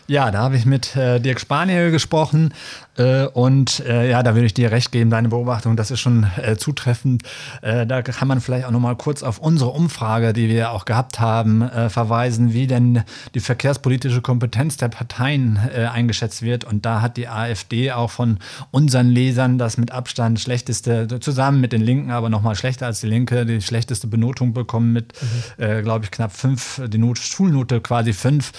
Ja, 0.08 0.30
da 0.30 0.40
habe 0.40 0.56
ich 0.56 0.68
mit 0.68 0.96
äh, 0.96 1.20
Dirk 1.20 1.40
Spaniel 1.40 1.90
gesprochen 1.90 2.54
äh, 2.98 3.26
und 3.26 3.80
äh, 3.82 4.10
ja, 4.10 4.22
da 4.22 4.36
würde 4.36 4.46
ich 4.46 4.54
dir 4.54 4.72
recht 4.72 4.92
geben, 4.92 5.10
deine 5.10 5.30
Beobachtung, 5.30 5.76
das 5.76 5.90
ist 5.90 6.00
schon 6.00 6.28
äh, 6.38 6.58
zutreffend. 6.58 7.24
Äh, 7.64 7.88
da 7.88 8.04
kann 8.04 8.28
man 8.28 8.40
vielleicht 8.40 8.66
auch 8.66 8.72
noch 8.72 8.80
mal 8.80 8.96
kurz 8.96 9.24
auf 9.24 9.40
unsere 9.40 9.72
Umfrage, 9.72 10.32
die 10.34 10.48
wir 10.48 10.72
auch 10.72 10.86
gehabt 10.86 11.20
haben, 11.20 11.64
äh, 11.64 11.90
verweisen, 11.90 12.54
wie 12.54 12.68
denn 12.68 13.04
die 13.34 13.40
verkehrspolitische 13.40 14.22
Kompetenz 14.22 14.78
der 14.78 14.90
Parteien 14.90 15.58
eingeschätzt 15.58 16.42
wird. 16.42 16.64
Und 16.64 16.86
da 16.86 17.02
hat 17.02 17.18
die 17.18 17.28
AfD 17.28 17.92
auch 17.92 18.12
von 18.12 18.38
unseren 18.72 19.08
Lesern 19.08 19.58
das 19.58 19.78
mit 19.78 19.92
Abstand 19.92 20.40
schlechteste, 20.40 21.20
zusammen 21.20 21.62
mit 21.62 21.74
den 21.74 21.82
Linken, 21.82 22.12
aber 22.12 22.30
noch 22.30 22.42
mal 22.42 22.56
schlechter 22.56 22.86
als 22.86 23.02
die 23.02 23.08
Linke, 23.08 23.46
die 23.46 23.62
schlechteste 23.62 24.08
Benotung 24.08 24.54
bekommen 24.54 24.94
mit, 24.94 25.14
mhm. 25.58 25.84
glaube 25.84 26.06
ich, 26.06 26.12
knapp 26.12 26.34
fünf, 26.34 26.82
die 26.88 26.98
Not 26.98 27.18
Schulnote 27.18 27.82
quasi 27.82 28.14
fünf. 28.14 28.52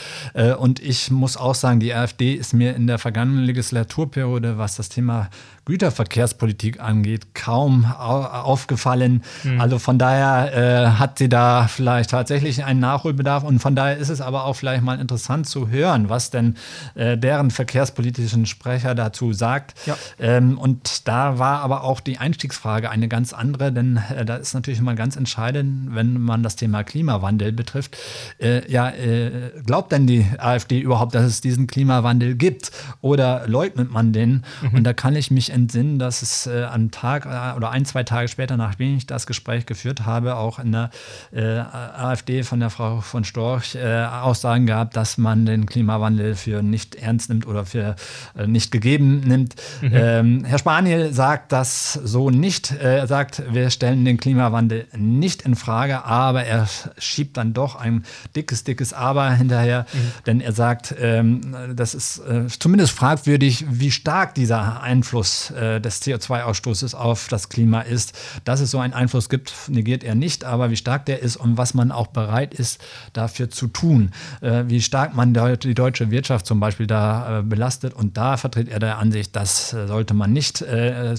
und 0.59 0.81
ich 0.81 0.96
muss 1.11 1.37
auch 1.37 1.55
sagen, 1.55 1.81
die 1.81 1.95
AfD 1.95 2.35
ist 2.35 2.53
mir 2.53 2.75
in 2.75 2.87
der 2.87 2.99
vergangenen 2.99 3.45
Legislaturperiode, 3.45 4.59
was 4.59 4.77
das 4.77 4.89
Thema 4.89 5.29
Güterverkehrspolitik 5.67 6.81
angeht, 6.81 7.35
kaum 7.35 7.85
aufgefallen. 7.85 9.23
Mhm. 9.43 9.61
Also 9.61 9.81
von 9.81 9.99
daher 9.99 10.55
äh, 10.55 10.87
hat 10.99 11.19
sie 11.19 11.29
da 11.29 11.67
vielleicht 11.67 12.11
tatsächlich 12.11 12.65
einen 12.65 12.79
Nachholbedarf 12.79 13.43
und 13.43 13.59
von 13.59 13.75
daher 13.75 13.97
ist 13.97 14.09
es 14.09 14.21
aber 14.21 14.45
auch 14.45 14.55
vielleicht 14.55 14.85
mal 14.85 15.01
interessant 15.01 15.49
zu 15.49 15.69
hören, 15.69 16.09
was 16.09 16.31
denn 16.31 16.55
äh, 16.95 17.19
deren 17.19 17.51
verkehrspolitischen 17.51 18.47
Sprecher 18.47 18.95
dazu 18.95 19.33
sagt. 19.33 19.75
Ja. 19.87 19.97
Ähm, 20.21 20.57
und 20.57 21.09
da 21.09 21.41
war 21.41 21.61
aber 21.61 21.83
auch 21.83 21.99
die 21.99 22.19
Einstiegsfrage 22.19 22.89
eine 22.89 23.09
ganz 23.09 23.33
andere, 23.33 23.73
denn 23.73 24.01
äh, 24.17 24.25
da 24.25 24.37
ist 24.37 24.55
natürlich 24.55 24.81
mal 24.81 24.95
ganz 24.95 25.17
entscheidend, 25.17 25.97
wenn 25.97 26.21
man 26.21 26.45
das 26.45 26.55
Thema 26.55 26.85
Klimawandel 26.85 27.51
betrifft. 27.51 27.97
Äh, 28.39 28.71
ja, 28.71 28.91
äh, 28.91 29.51
glaubt 29.67 29.91
denn 29.91 30.07
die 30.07 30.25
AfD 30.39 30.79
überhaupt, 30.87 31.15
dass 31.15 31.25
es 31.25 31.41
diesen 31.41 31.67
Klimawandel 31.67 32.35
gibt 32.35 32.71
oder 33.03 33.47
leugnet 33.47 33.91
man 33.91 34.13
den? 34.13 34.45
Mhm. 34.63 34.79
Und 34.79 34.85
da 34.85 34.93
kann 34.93 35.15
ich 35.17 35.31
mich 35.31 35.51
entsinnen, 35.51 35.99
dass 35.99 36.23
es 36.23 36.47
äh, 36.47 36.65
am 36.65 36.91
Tag 36.91 37.27
äh, 37.27 37.57
oder 37.57 37.71
ein, 37.71 37.85
zwei 37.85 38.03
Tage 38.05 38.29
später, 38.29 38.57
nachdem 38.57 38.97
ich 38.97 39.07
das 39.07 39.27
Gespräch 39.27 39.67
geführt 39.67 40.07
habe, 40.07 40.37
auch 40.37 40.59
in 40.59 40.73
der 40.73 40.91
äh, 41.33 41.43
AfD 41.43 42.43
von 42.43 42.61
der 42.61 42.71
Frau 42.71 43.01
von 43.01 43.25
Storch 43.25 43.75
äh, 43.75 44.05
Aussagen 44.05 44.67
gab, 44.67 44.93
dass 44.93 45.19
man 45.19 45.47
den 45.47 45.67
Klimawandel 45.67 46.35
für 46.35 46.63
nicht 46.63 46.95
ernst 46.95 47.29
nimmt 47.29 47.47
oder 47.47 47.67
für 47.67 47.97
äh, 48.37 48.47
nicht 48.47 48.71
gegeben 48.71 49.21
nimmt. 49.21 49.57
Mhm. 49.83 49.91
Ähm, 49.93 50.45
Herr 50.45 50.59
Spaniel 50.59 51.13
sagt 51.13 51.53
das 51.53 51.95
so 51.95 52.31
nicht. 52.31 52.73
Er 52.73 53.07
sagt, 53.07 53.43
wir 53.53 53.71
stellen 53.71 54.05
den 54.05 54.17
Klimawandel 54.17 54.87
nicht 54.97 55.43
in 55.43 55.57
Frage, 55.57 56.05
aber 56.05 56.45
er 56.45 56.69
schiebt 56.99 57.37
dann 57.37 57.53
doch 57.53 57.77
ein 57.77 58.05
dickes, 58.35 58.65
dickes 58.65 58.93
Aber 58.93 59.31
hinterher, 59.33 59.87
mhm. 59.93 59.99
denn 60.27 60.41
er 60.41 60.53
sagt, 60.53 60.76
ähm, 60.99 61.41
das 61.75 61.95
ist 61.95 62.19
äh, 62.19 62.47
zumindest 62.47 62.93
fragwürdig, 62.93 63.65
wie 63.69 63.91
stark 63.91 64.35
dieser 64.35 64.83
Einfluss 64.83 65.51
äh, 65.51 65.81
des 65.81 66.03
CO2-Ausstoßes 66.03 66.95
auf 66.95 67.29
das 67.29 67.49
Klima 67.49 67.81
ist. 67.81 68.13
Dass 68.45 68.61
es 68.61 68.71
so 68.71 68.79
einen 68.79 68.93
Einfluss 68.93 69.29
gibt, 69.29 69.55
negiert 69.69 70.05
er 70.05 70.15
nicht, 70.15 70.45
aber 70.45 70.71
wie 70.71 70.77
stark 70.77 71.07
der 71.07 71.23
ist 71.23 71.37
und 71.37 71.57
was 71.57 71.75
man 71.75 71.93
auch 71.93 72.09
bereit 72.09 72.55
ist, 72.55 72.81
dafür 73.13 73.51
zu 73.51 73.69
tun. 73.69 74.11
Äh, 74.41 74.65
wie 74.67 74.81
stark 74.81 75.15
man 75.15 75.35
die 75.35 75.75
deutsche 75.75 76.11
Wirtschaft 76.11 76.47
zum 76.47 76.61
Beispiel 76.61 76.87
da 76.87 77.43
belastet. 77.45 77.95
Und 77.95 78.17
da 78.17 78.37
vertritt 78.37 78.69
er 78.69 78.79
der 78.79 78.99
Ansicht, 78.99 79.35
das 79.37 79.71
sollte 79.71 80.15
man 80.15 80.33
nicht 80.33 80.65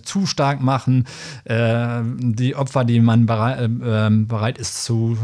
zu 0.03 0.25
stark 0.25 0.61
machen. 0.61 1.05
die 1.47 2.55
Opfer, 2.55 2.85
die 2.85 2.99
man 2.99 3.25
bereit, 3.25 3.69
bereit 4.27 4.57
ist 4.57 4.83
zu, 4.83 5.17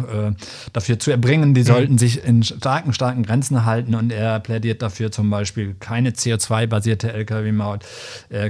dafür 0.73 0.99
zu 0.99 1.11
erbringen, 1.11 1.53
die 1.53 1.61
mhm. 1.61 1.65
sollten 1.65 1.97
sich 1.97 2.23
in 2.23 2.43
starken, 2.43 2.93
starken 2.93 3.23
Grenzen 3.23 3.65
halten. 3.65 3.95
Und 3.95 4.11
er 4.11 4.22
plädiert 4.43 4.81
dafür 4.81 5.11
zum 5.11 5.29
Beispiel 5.29 5.75
keine 5.79 6.11
CO2-basierte 6.11 7.11
Lkw-Maut, 7.13 7.85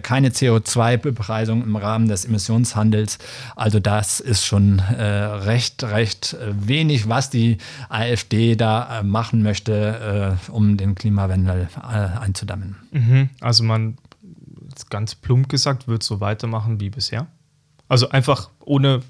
keine 0.01 0.29
CO2-Bepreisung 0.29 1.63
im 1.63 1.75
Rahmen 1.75 2.07
des 2.07 2.25
Emissionshandels. 2.25 3.17
Also 3.55 3.79
das 3.79 4.19
ist 4.19 4.45
schon 4.45 4.79
recht, 4.79 5.83
recht 5.83 6.35
wenig, 6.51 7.09
was 7.09 7.29
die 7.29 7.57
AfD 7.89 8.55
da 8.55 9.01
machen 9.03 9.43
möchte, 9.43 10.37
um 10.49 10.77
den 10.77 10.95
Klimawandel 10.95 11.67
einzudammen. 11.81 12.75
Mhm. 12.91 13.29
Also 13.41 13.63
man, 13.63 13.97
ganz 14.89 15.15
plump 15.15 15.49
gesagt, 15.49 15.87
wird 15.87 16.03
so 16.03 16.19
weitermachen 16.19 16.79
wie 16.79 16.89
bisher. 16.89 17.27
Also 17.89 18.09
einfach 18.09 18.49
ohne, 18.65 19.01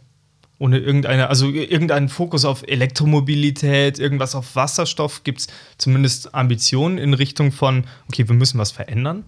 ohne 0.59 0.77
irgendeine, 0.77 1.29
also 1.29 1.49
irgendeinen 1.49 2.09
Fokus 2.09 2.45
auf 2.45 2.63
Elektromobilität, 2.67 3.99
irgendwas 3.99 4.35
auf 4.35 4.55
Wasserstoff, 4.55 5.23
gibt 5.23 5.41
es 5.41 5.47
zumindest 5.77 6.33
Ambitionen 6.33 6.97
in 6.97 7.13
Richtung 7.13 7.51
von, 7.51 7.85
okay, 8.07 8.27
wir 8.27 8.35
müssen 8.35 8.59
was 8.59 8.71
verändern. 8.71 9.25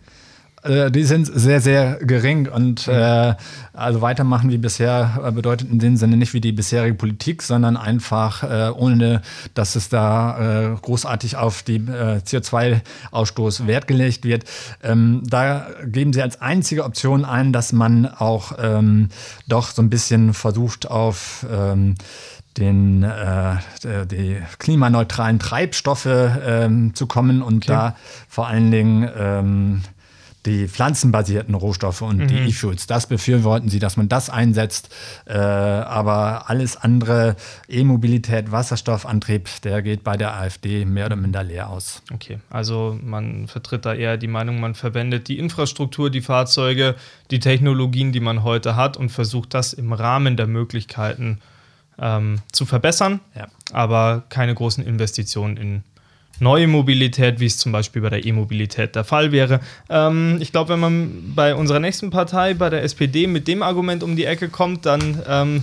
Äh, 0.66 0.92
die 0.92 1.04
sind 1.04 1.26
sehr, 1.26 1.62
sehr 1.62 2.00
gering 2.02 2.48
und 2.48 2.88
mhm. 2.88 2.94
äh, 2.94 3.36
also 3.74 4.02
weitermachen 4.02 4.50
wie 4.50 4.58
bisher 4.58 5.22
äh, 5.24 5.32
bedeutet 5.32 5.70
in 5.70 5.80
dem 5.80 5.98
Sinne 5.98 6.18
nicht 6.18 6.34
wie 6.34 6.42
die 6.42 6.52
bisherige 6.52 6.96
Politik, 6.96 7.44
sondern 7.44 7.78
einfach 7.78 8.44
äh, 8.44 8.72
ohne, 8.72 9.22
dass 9.54 9.76
es 9.76 9.90
da 9.90 10.74
äh, 10.74 10.76
großartig 10.82 11.38
auf 11.38 11.64
die 11.64 11.76
äh, 11.76 12.20
CO2-Ausstoß 12.26 13.68
Wert 13.68 13.88
gelegt 13.88 14.26
wird. 14.26 14.46
Ähm, 14.84 15.22
da 15.26 15.68
geben 15.86 16.14
sie 16.14 16.22
als 16.22 16.42
einzige 16.42 16.84
Option 16.84 17.26
ein, 17.26 17.54
dass 17.54 17.72
man 17.72 18.08
auch 18.08 18.54
ähm, 18.60 19.10
doch 19.48 19.70
so 19.70 19.82
ein 19.82 19.90
bisschen 19.90 20.34
versucht 20.34 20.90
auf 20.90 21.46
ähm, 21.52 21.96
den, 22.58 23.04
äh, 23.04 23.58
die 24.06 24.38
klimaneutralen 24.60 25.40
Treibstoffe 25.40 26.06
ähm, 26.08 26.96
zu 26.96 27.06
kommen 27.06 27.42
und 27.42 27.66
okay. 27.66 27.68
da 27.68 27.96
vor 28.30 28.48
allen 28.48 28.72
Dingen 28.72 29.10
ähm, 29.18 29.82
die 30.46 30.68
pflanzenbasierten 30.68 31.56
Rohstoffe 31.56 32.02
und 32.02 32.18
mhm. 32.18 32.28
die 32.28 32.38
E-Fuels. 32.50 32.88
Das 32.88 33.08
befürworten 33.08 33.70
sie, 33.70 33.80
dass 33.80 33.98
man 33.98 34.10
das 34.10 34.30
einsetzt. 34.30 34.94
Äh, 35.26 35.34
aber 35.38 36.50
alles 36.50 36.78
andere, 36.78 37.36
E-Mobilität, 37.68 38.52
Wasserstoffantrieb, 38.52 39.50
der 39.64 39.82
geht 39.82 40.04
bei 40.04 40.18
der 40.18 40.36
AfD 40.36 40.86
mehr 40.86 41.08
oder 41.08 41.16
minder 41.16 41.44
leer 41.44 41.70
aus. 41.70 42.02
Okay, 42.14 42.40
also 42.50 42.98
man 43.02 43.48
vertritt 43.48 43.86
da 43.86 43.94
eher 43.94 44.18
die 44.18 44.28
Meinung, 44.28 44.60
man 44.60 44.76
verwendet 44.76 45.28
die 45.28 45.40
Infrastruktur, 45.40 46.10
die 46.10 46.22
Fahrzeuge, 46.22 46.96
die 47.32 47.40
Technologien, 47.40 48.12
die 48.12 48.20
man 48.20 48.44
heute 48.44 48.76
hat 48.76 48.98
und 48.98 49.10
versucht 49.10 49.54
das 49.54 49.74
im 49.74 49.94
Rahmen 49.94 50.38
der 50.38 50.48
Möglichkeiten 50.48 51.40
ähm, 51.98 52.40
zu 52.52 52.66
verbessern, 52.66 53.20
ja. 53.36 53.48
aber 53.72 54.24
keine 54.30 54.54
großen 54.54 54.86
Investitionen 54.86 55.58
in 55.58 55.84
neue 56.40 56.68
Mobilität, 56.68 57.40
wie 57.40 57.46
es 57.46 57.58
zum 57.58 57.72
Beispiel 57.72 58.02
bei 58.02 58.10
der 58.10 58.26
E-Mobilität 58.26 58.96
der 58.96 59.04
Fall 59.04 59.32
wäre. 59.32 59.60
Ähm, 59.90 60.38
ich 60.40 60.52
glaube, 60.52 60.74
wenn 60.74 60.80
man 60.80 61.34
bei 61.36 61.56
unserer 61.56 61.80
nächsten 61.80 62.10
Partei, 62.10 62.54
bei 62.54 62.70
der 62.70 62.84
SPD, 62.84 63.28
mit 63.28 63.48
dem 63.48 63.64
Argument 63.64 64.04
um 64.04 64.16
die 64.16 64.26
Ecke 64.26 64.50
kommt, 64.50 64.86
dann 64.86 65.22
ähm, 65.28 65.62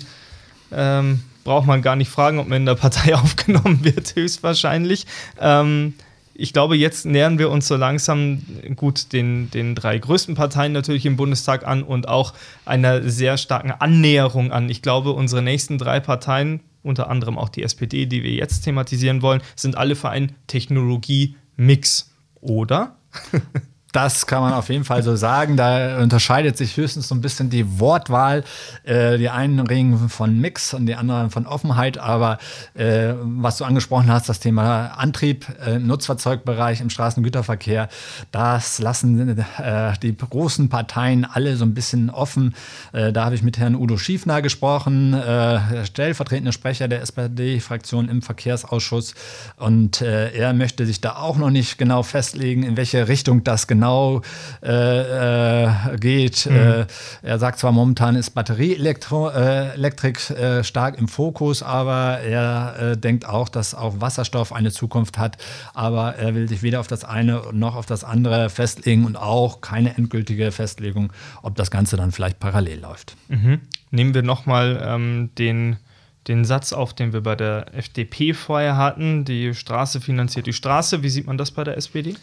ähm, 0.72 1.20
braucht 1.44 1.66
man 1.66 1.82
gar 1.82 1.96
nicht 1.96 2.08
fragen, 2.08 2.38
ob 2.38 2.48
man 2.48 2.58
in 2.58 2.66
der 2.66 2.74
Partei 2.74 3.14
aufgenommen 3.14 3.80
wird, 3.82 4.14
höchstwahrscheinlich. 4.14 5.06
Ähm, 5.40 5.94
ich 6.34 6.52
glaube, 6.52 6.76
jetzt 6.76 7.04
nähern 7.04 7.38
wir 7.38 7.50
uns 7.50 7.68
so 7.68 7.76
langsam 7.76 8.42
gut 8.74 9.12
den, 9.12 9.50
den 9.50 9.74
drei 9.74 9.98
größten 9.98 10.34
Parteien 10.34 10.72
natürlich 10.72 11.04
im 11.04 11.16
Bundestag 11.16 11.66
an 11.66 11.82
und 11.82 12.08
auch 12.08 12.32
einer 12.64 13.08
sehr 13.08 13.36
starken 13.36 13.70
Annäherung 13.70 14.50
an. 14.50 14.70
Ich 14.70 14.80
glaube, 14.80 15.10
unsere 15.12 15.42
nächsten 15.42 15.76
drei 15.76 16.00
Parteien, 16.00 16.60
unter 16.82 17.08
anderem 17.08 17.38
auch 17.38 17.48
die 17.48 17.62
SPD, 17.62 18.06
die 18.06 18.22
wir 18.22 18.32
jetzt 18.32 18.62
thematisieren 18.62 19.22
wollen, 19.22 19.42
sind 19.56 19.76
alle 19.76 19.96
für 19.96 20.10
einen 20.10 20.34
Technologie-Mix, 20.46 22.12
oder? 22.40 22.96
Das 23.92 24.26
kann 24.26 24.40
man 24.40 24.54
auf 24.54 24.70
jeden 24.70 24.84
Fall 24.84 25.02
so 25.02 25.16
sagen. 25.16 25.58
Da 25.58 25.98
unterscheidet 25.98 26.56
sich 26.56 26.78
höchstens 26.78 27.08
so 27.08 27.14
ein 27.14 27.20
bisschen 27.20 27.50
die 27.50 27.78
Wortwahl. 27.78 28.42
Äh, 28.84 29.18
die 29.18 29.28
einen 29.28 29.60
reden 29.60 30.08
von 30.08 30.40
Mix 30.40 30.72
und 30.72 30.86
die 30.86 30.94
anderen 30.94 31.28
von 31.28 31.46
Offenheit. 31.46 31.98
Aber 31.98 32.38
äh, 32.74 33.12
was 33.20 33.58
du 33.58 33.64
angesprochen 33.64 34.10
hast, 34.10 34.30
das 34.30 34.40
Thema 34.40 34.86
Antrieb 34.96 35.46
äh, 35.64 35.78
Nutzfahrzeugbereich 35.78 36.80
im 36.80 36.88
Straßengüterverkehr, 36.88 37.90
das 38.30 38.78
lassen 38.78 39.38
äh, 39.38 39.92
die 40.02 40.16
großen 40.16 40.70
Parteien 40.70 41.26
alle 41.26 41.56
so 41.56 41.66
ein 41.66 41.74
bisschen 41.74 42.08
offen. 42.08 42.54
Äh, 42.94 43.12
da 43.12 43.26
habe 43.26 43.34
ich 43.34 43.42
mit 43.42 43.58
Herrn 43.58 43.74
Udo 43.74 43.98
Schiefner 43.98 44.40
gesprochen, 44.40 45.12
äh, 45.12 45.84
stellvertretender 45.84 46.52
Sprecher 46.52 46.88
der 46.88 47.02
SPD-Fraktion 47.02 48.08
im 48.08 48.22
Verkehrsausschuss. 48.22 49.14
Und 49.56 50.00
er 50.00 50.52
möchte 50.52 50.86
sich 50.86 51.00
da 51.00 51.16
auch 51.16 51.36
noch 51.36 51.50
nicht 51.50 51.78
genau 51.78 52.02
festlegen, 52.02 52.62
in 52.62 52.76
welche 52.76 53.08
Richtung 53.08 53.44
das 53.44 53.66
genau 53.66 53.81
genau 53.82 54.22
äh, 54.62 55.64
äh, 55.64 55.98
geht. 55.98 56.46
Mhm. 56.46 56.56
Äh, 56.56 56.86
er 57.22 57.40
sagt 57.40 57.58
zwar, 57.58 57.72
momentan 57.72 58.14
ist 58.14 58.30
Batterieelektrik 58.30 60.30
äh, 60.30 60.62
stark 60.62 60.96
im 60.98 61.08
Fokus, 61.08 61.64
aber 61.64 62.20
er 62.20 62.94
denkt 62.96 63.26
auch, 63.26 63.48
dass 63.48 63.74
auch 63.74 64.00
Wasserstoff 64.00 64.52
eine 64.52 64.70
Zukunft 64.70 65.18
hat. 65.18 65.36
Aber 65.74 66.14
er 66.14 66.36
will 66.36 66.48
sich 66.48 66.62
weder 66.62 66.78
auf 66.80 66.86
das 66.86 67.04
eine 67.04 67.42
noch 67.52 67.74
auf 67.74 67.86
das 67.86 68.04
andere 68.04 68.50
festlegen 68.50 69.04
und 69.04 69.16
auch 69.16 69.60
keine 69.60 69.96
endgültige 69.96 70.52
Festlegung, 70.52 71.12
ob 71.42 71.56
das 71.56 71.72
Ganze 71.72 71.96
dann 71.96 72.12
vielleicht 72.12 72.38
parallel 72.38 72.78
läuft. 72.80 73.16
Mhm. 73.28 73.62
Nehmen 73.90 74.14
wir 74.14 74.22
nochmal 74.22 74.80
ähm, 74.86 75.30
den 75.38 75.78
den 76.28 76.44
Satz 76.44 76.72
auf, 76.72 76.94
den 76.94 77.12
wir 77.12 77.20
bei 77.20 77.34
der 77.34 77.74
FDP 77.74 78.32
vorher 78.32 78.76
hatten, 78.76 79.24
die 79.24 79.54
Straße 79.54 80.00
finanziert 80.00 80.46
die 80.46 80.52
Straße. 80.52 81.02
Wie 81.02 81.08
sieht 81.08 81.26
man 81.26 81.36
das 81.36 81.50
bei 81.50 81.64
der 81.64 81.76
SPD? 81.76 82.14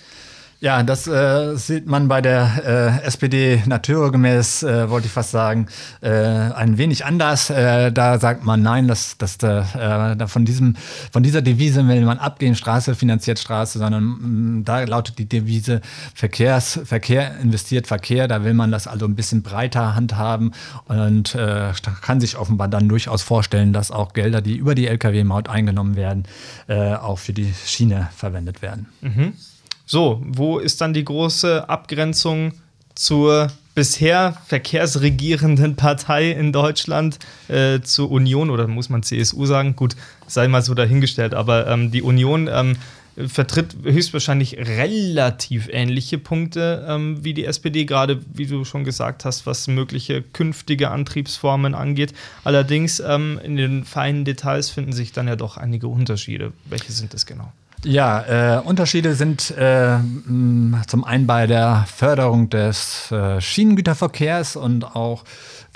Ja, 0.62 0.84
das 0.84 1.08
äh, 1.08 1.56
sieht 1.56 1.88
man 1.88 2.10
bei 2.10 2.20
der 2.20 3.00
äh, 3.02 3.06
SPD 3.06 3.64
naturgemäß, 3.66 4.64
äh, 4.64 4.90
wollte 4.90 5.08
ich 5.08 5.14
fast 5.14 5.32
sagen, 5.32 5.68
äh, 6.02 6.10
ein 6.10 6.78
wenig 6.78 7.06
anders. 7.06 7.50
Äh, 7.50 7.94
da 7.94 8.20
sagt 8.20 8.44
man 8.44 8.62
nein, 8.62 8.90
dass, 8.90 9.18
dass 9.18 9.38
da, 9.38 10.18
äh, 10.20 10.28
von, 10.28 10.44
diesem, 10.44 10.76
von 11.14 11.24
dieser 11.24 11.42
Devise 11.42 11.88
will 11.88 12.02
man 12.02 12.18
abgehen, 12.18 12.56
Straße 12.56 12.94
finanziert 12.96 13.40
Straße, 13.40 13.80
sondern 13.80 14.04
mh, 14.04 14.28
mm, 14.28 14.66
da 14.66 14.84
lautet 14.84 15.18
die 15.18 15.30
Devise 15.30 15.80
Verkehrs, 16.14 16.82
Verkehr 16.84 17.40
investiert 17.40 17.88
Verkehr. 17.88 18.28
Da 18.28 18.44
will 18.44 18.54
man 18.54 18.70
das 18.70 18.86
also 18.86 19.06
ein 19.06 19.16
bisschen 19.16 19.44
breiter 19.44 19.96
handhaben 19.96 20.52
und 20.88 21.38
kann 22.02 22.20
sich 22.20 22.38
offenbar 22.38 22.68
dann 22.68 22.90
durchaus 22.90 23.22
vorstellen, 23.22 23.72
dass 23.72 23.92
auch 23.92 24.12
Gelder, 24.12 24.42
die 24.42 24.58
über 24.58 24.76
die 24.76 24.88
Lkw-Maut 24.88 25.48
eingenommen 25.48 25.96
werden, 25.96 26.24
auch 26.68 27.20
für 27.20 27.34
die 27.34 27.54
Schiene 27.66 28.10
verwendet 28.16 28.62
werden. 28.62 28.88
Mhm. 29.02 29.34
So, 29.92 30.22
wo 30.24 30.60
ist 30.60 30.82
dann 30.82 30.94
die 30.94 31.04
große 31.04 31.68
Abgrenzung 31.68 32.54
zur 32.94 33.48
bisher 33.74 34.38
verkehrsregierenden 34.46 35.78
Partei 35.78 36.30
in 36.30 36.54
Deutschland, 36.54 37.18
äh, 37.48 37.80
zur 37.82 38.12
Union 38.12 38.52
oder 38.52 38.68
muss 38.68 38.90
man 38.90 39.02
CSU 39.02 39.48
sagen? 39.48 39.76
Gut, 39.76 39.96
sei 40.28 40.48
mal 40.48 40.62
so 40.62 40.76
dahingestellt, 40.76 41.34
aber 41.34 41.66
ähm, 41.66 41.90
die 41.90 42.04
Union 42.04 42.48
ähm, 42.54 42.76
vertritt 43.18 43.78
höchstwahrscheinlich 43.82 44.60
relativ 44.60 45.68
ähnliche 45.72 46.20
Punkte 46.20 46.86
ähm, 46.88 47.24
wie 47.24 47.34
die 47.34 47.46
SPD, 47.46 47.86
gerade 47.86 48.22
wie 48.32 48.46
du 48.46 48.66
schon 48.66 48.84
gesagt 48.84 49.26
hast, 49.26 49.48
was 49.48 49.68
mögliche 49.68 50.22
künftige 50.22 50.92
Antriebsformen 50.92 51.74
angeht. 51.74 52.14
Allerdings 52.44 53.00
ähm, 53.00 53.40
in 53.44 53.56
den 53.56 53.86
feinen 53.86 54.24
Details 54.24 54.70
finden 54.70 54.94
sich 54.94 55.14
dann 55.14 55.28
ja 55.28 55.36
doch 55.36 55.58
einige 55.58 55.88
Unterschiede. 55.88 56.54
Welche 56.66 56.92
sind 56.92 57.16
das 57.16 57.26
genau? 57.26 57.52
Ja, 57.86 58.58
äh, 58.58 58.62
Unterschiede 58.62 59.16
sind 59.16 59.52
äh, 59.52 59.98
zum 60.88 61.04
einen 61.06 61.28
bei 61.28 61.48
der 61.48 61.86
Förderung 61.94 62.50
des 62.50 63.10
äh, 63.12 63.40
Schienengüterverkehrs 63.40 64.58
und 64.58 64.84
auch 64.84 65.24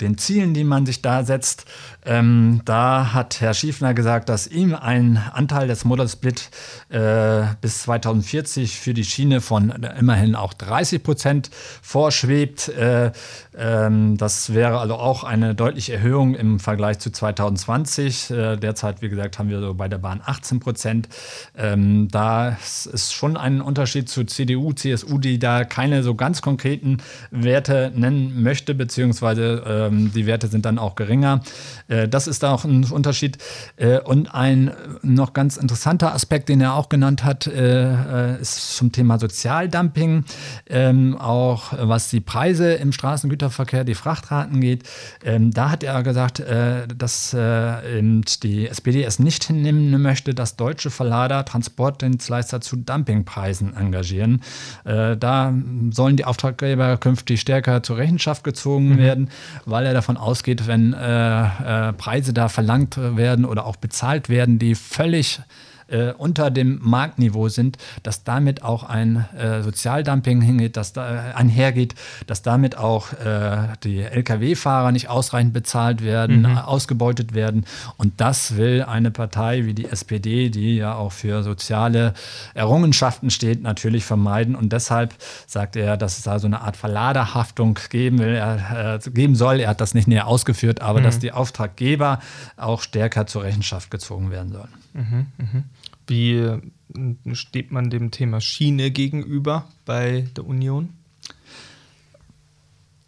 den 0.00 0.18
Zielen, 0.18 0.54
die 0.54 0.64
man 0.64 0.86
sich 0.86 1.02
da 1.02 1.24
setzt. 1.24 1.66
Ähm, 2.06 2.60
da 2.64 3.14
hat 3.14 3.40
Herr 3.40 3.54
Schiefner 3.54 3.94
gesagt, 3.94 4.28
dass 4.28 4.46
ihm 4.46 4.74
ein 4.74 5.16
Anteil 5.32 5.68
des 5.68 5.84
Model 5.84 6.08
Split 6.08 6.50
äh, 6.90 7.42
bis 7.60 7.82
2040 7.82 8.78
für 8.78 8.92
die 8.92 9.04
Schiene 9.04 9.40
von 9.40 9.70
immerhin 9.70 10.34
auch 10.34 10.52
30 10.52 11.02
Prozent 11.02 11.50
vorschwebt. 11.82 12.68
Äh, 12.68 13.12
ähm, 13.56 14.16
das 14.18 14.52
wäre 14.52 14.78
also 14.78 14.94
auch 14.96 15.24
eine 15.24 15.54
deutliche 15.54 15.94
Erhöhung 15.94 16.34
im 16.34 16.60
Vergleich 16.60 16.98
zu 16.98 17.10
2020. 17.10 18.30
Äh, 18.30 18.56
derzeit, 18.56 19.00
wie 19.00 19.08
gesagt, 19.08 19.38
haben 19.38 19.48
wir 19.48 19.60
so 19.60 19.74
bei 19.74 19.88
der 19.88 19.98
Bahn 19.98 20.20
18 20.24 20.60
Prozent. 20.60 21.08
Ähm, 21.56 22.08
da 22.08 22.56
ist 22.92 23.14
schon 23.14 23.36
ein 23.36 23.60
Unterschied 23.60 24.08
zu 24.08 24.24
CDU, 24.24 24.72
CSU, 24.72 25.18
die 25.18 25.38
da 25.38 25.64
keine 25.64 26.02
so 26.02 26.14
ganz 26.14 26.42
konkreten 26.42 26.98
Werte 27.30 27.92
nennen 27.94 28.42
möchte, 28.42 28.74
beziehungsweise 28.74 29.83
ähm, 29.86 30.12
die 30.12 30.26
Werte 30.26 30.48
sind 30.48 30.64
dann 30.64 30.78
auch 30.78 30.94
geringer. 30.94 31.40
Äh, 31.88 32.08
das 32.08 32.26
ist 32.26 32.44
auch 32.44 32.64
ein 32.64 32.84
Unterschied. 32.84 33.38
Äh, 33.76 34.00
und 34.00 34.34
ein 34.34 34.72
noch 35.02 35.32
ganz 35.32 35.56
interessanter 35.56 36.14
Aspekt, 36.14 36.48
den 36.48 36.60
er 36.60 36.74
auch 36.74 36.88
genannt 36.88 37.24
hat, 37.24 37.46
äh, 37.46 38.40
ist 38.40 38.76
zum 38.76 38.92
Thema 38.92 39.18
Sozialdumping. 39.18 40.24
Ähm, 40.66 41.16
auch 41.18 41.72
was 41.78 42.10
die 42.10 42.20
Preise 42.20 42.72
im 42.74 42.92
Straßengüterverkehr, 42.92 43.84
die 43.84 43.94
Frachtraten 43.94 44.60
geht. 44.60 44.84
Ähm, 45.24 45.52
da 45.52 45.70
hat 45.70 45.82
er 45.82 46.02
gesagt, 46.02 46.42
dass 46.44 47.30
die 47.30 48.68
SPD 48.68 49.04
es 49.04 49.18
nicht 49.18 49.44
hinnehmen 49.44 50.00
möchte, 50.02 50.34
dass 50.34 50.56
deutsche 50.56 50.90
Verlader 50.90 51.44
Transportdienstleister 51.44 52.60
zu 52.60 52.76
Dumpingpreisen 52.76 53.76
engagieren. 53.76 54.42
Da 54.84 55.54
sollen 55.90 56.16
die 56.16 56.24
Auftraggeber 56.24 56.96
künftig 56.96 57.40
stärker 57.40 57.82
zur 57.82 57.96
Rechenschaft 57.96 58.44
gezogen 58.44 58.90
mhm. 58.90 58.98
werden, 58.98 59.30
weil 59.74 59.86
er 59.86 59.92
davon 59.92 60.16
ausgeht, 60.16 60.68
wenn 60.68 60.92
äh, 60.92 61.92
Preise 61.94 62.32
da 62.32 62.48
verlangt 62.48 62.96
werden 62.96 63.44
oder 63.44 63.66
auch 63.66 63.74
bezahlt 63.74 64.28
werden, 64.28 64.60
die 64.60 64.76
völlig 64.76 65.40
äh, 65.88 66.12
unter 66.12 66.50
dem 66.50 66.78
Marktniveau 66.82 67.48
sind, 67.48 67.78
dass 68.02 68.24
damit 68.24 68.62
auch 68.62 68.84
ein 68.84 69.26
äh, 69.36 69.62
Sozialdumping 69.62 70.40
hingeht, 70.40 70.76
dass 70.76 70.92
da 70.92 71.30
äh, 71.30 71.34
einhergeht, 71.34 71.94
dass 72.26 72.42
damit 72.42 72.76
auch 72.76 73.12
äh, 73.12 73.68
die 73.82 74.00
Lkw-Fahrer 74.00 74.92
nicht 74.92 75.08
ausreichend 75.08 75.52
bezahlt 75.52 76.02
werden, 76.02 76.42
mhm. 76.42 76.58
ausgebeutet 76.58 77.34
werden. 77.34 77.64
Und 77.96 78.20
das 78.20 78.56
will 78.56 78.82
eine 78.82 79.10
Partei 79.10 79.66
wie 79.66 79.74
die 79.74 79.86
SPD, 79.86 80.50
die 80.50 80.76
ja 80.76 80.94
auch 80.94 81.12
für 81.12 81.42
soziale 81.42 82.14
Errungenschaften 82.54 83.30
steht, 83.30 83.62
natürlich 83.62 84.04
vermeiden. 84.04 84.54
Und 84.54 84.72
deshalb 84.72 85.14
sagt 85.46 85.76
er, 85.76 85.96
dass 85.96 86.18
es 86.18 86.24
da 86.24 86.38
so 86.38 86.46
eine 86.46 86.60
Art 86.60 86.76
Verladerhaftung 86.76 87.78
geben, 87.90 88.18
will, 88.18 88.34
er, 88.34 88.96
äh, 89.04 89.10
geben 89.10 89.34
soll. 89.34 89.60
Er 89.60 89.70
hat 89.70 89.80
das 89.80 89.94
nicht 89.94 90.08
näher 90.08 90.26
ausgeführt, 90.26 90.80
aber 90.80 91.00
mhm. 91.00 91.04
dass 91.04 91.18
die 91.18 91.32
Auftraggeber 91.32 92.20
auch 92.56 92.82
stärker 92.82 93.26
zur 93.26 93.42
Rechenschaft 93.42 93.90
gezogen 93.90 94.30
werden 94.30 94.52
sollen. 94.52 94.83
Mhm, 94.94 95.26
mh. 95.38 95.64
Wie 96.06 97.34
steht 97.34 97.72
man 97.72 97.90
dem 97.90 98.10
Thema 98.10 98.40
Schiene 98.40 98.90
gegenüber 98.90 99.68
bei 99.84 100.26
der 100.36 100.46
Union? 100.46 100.90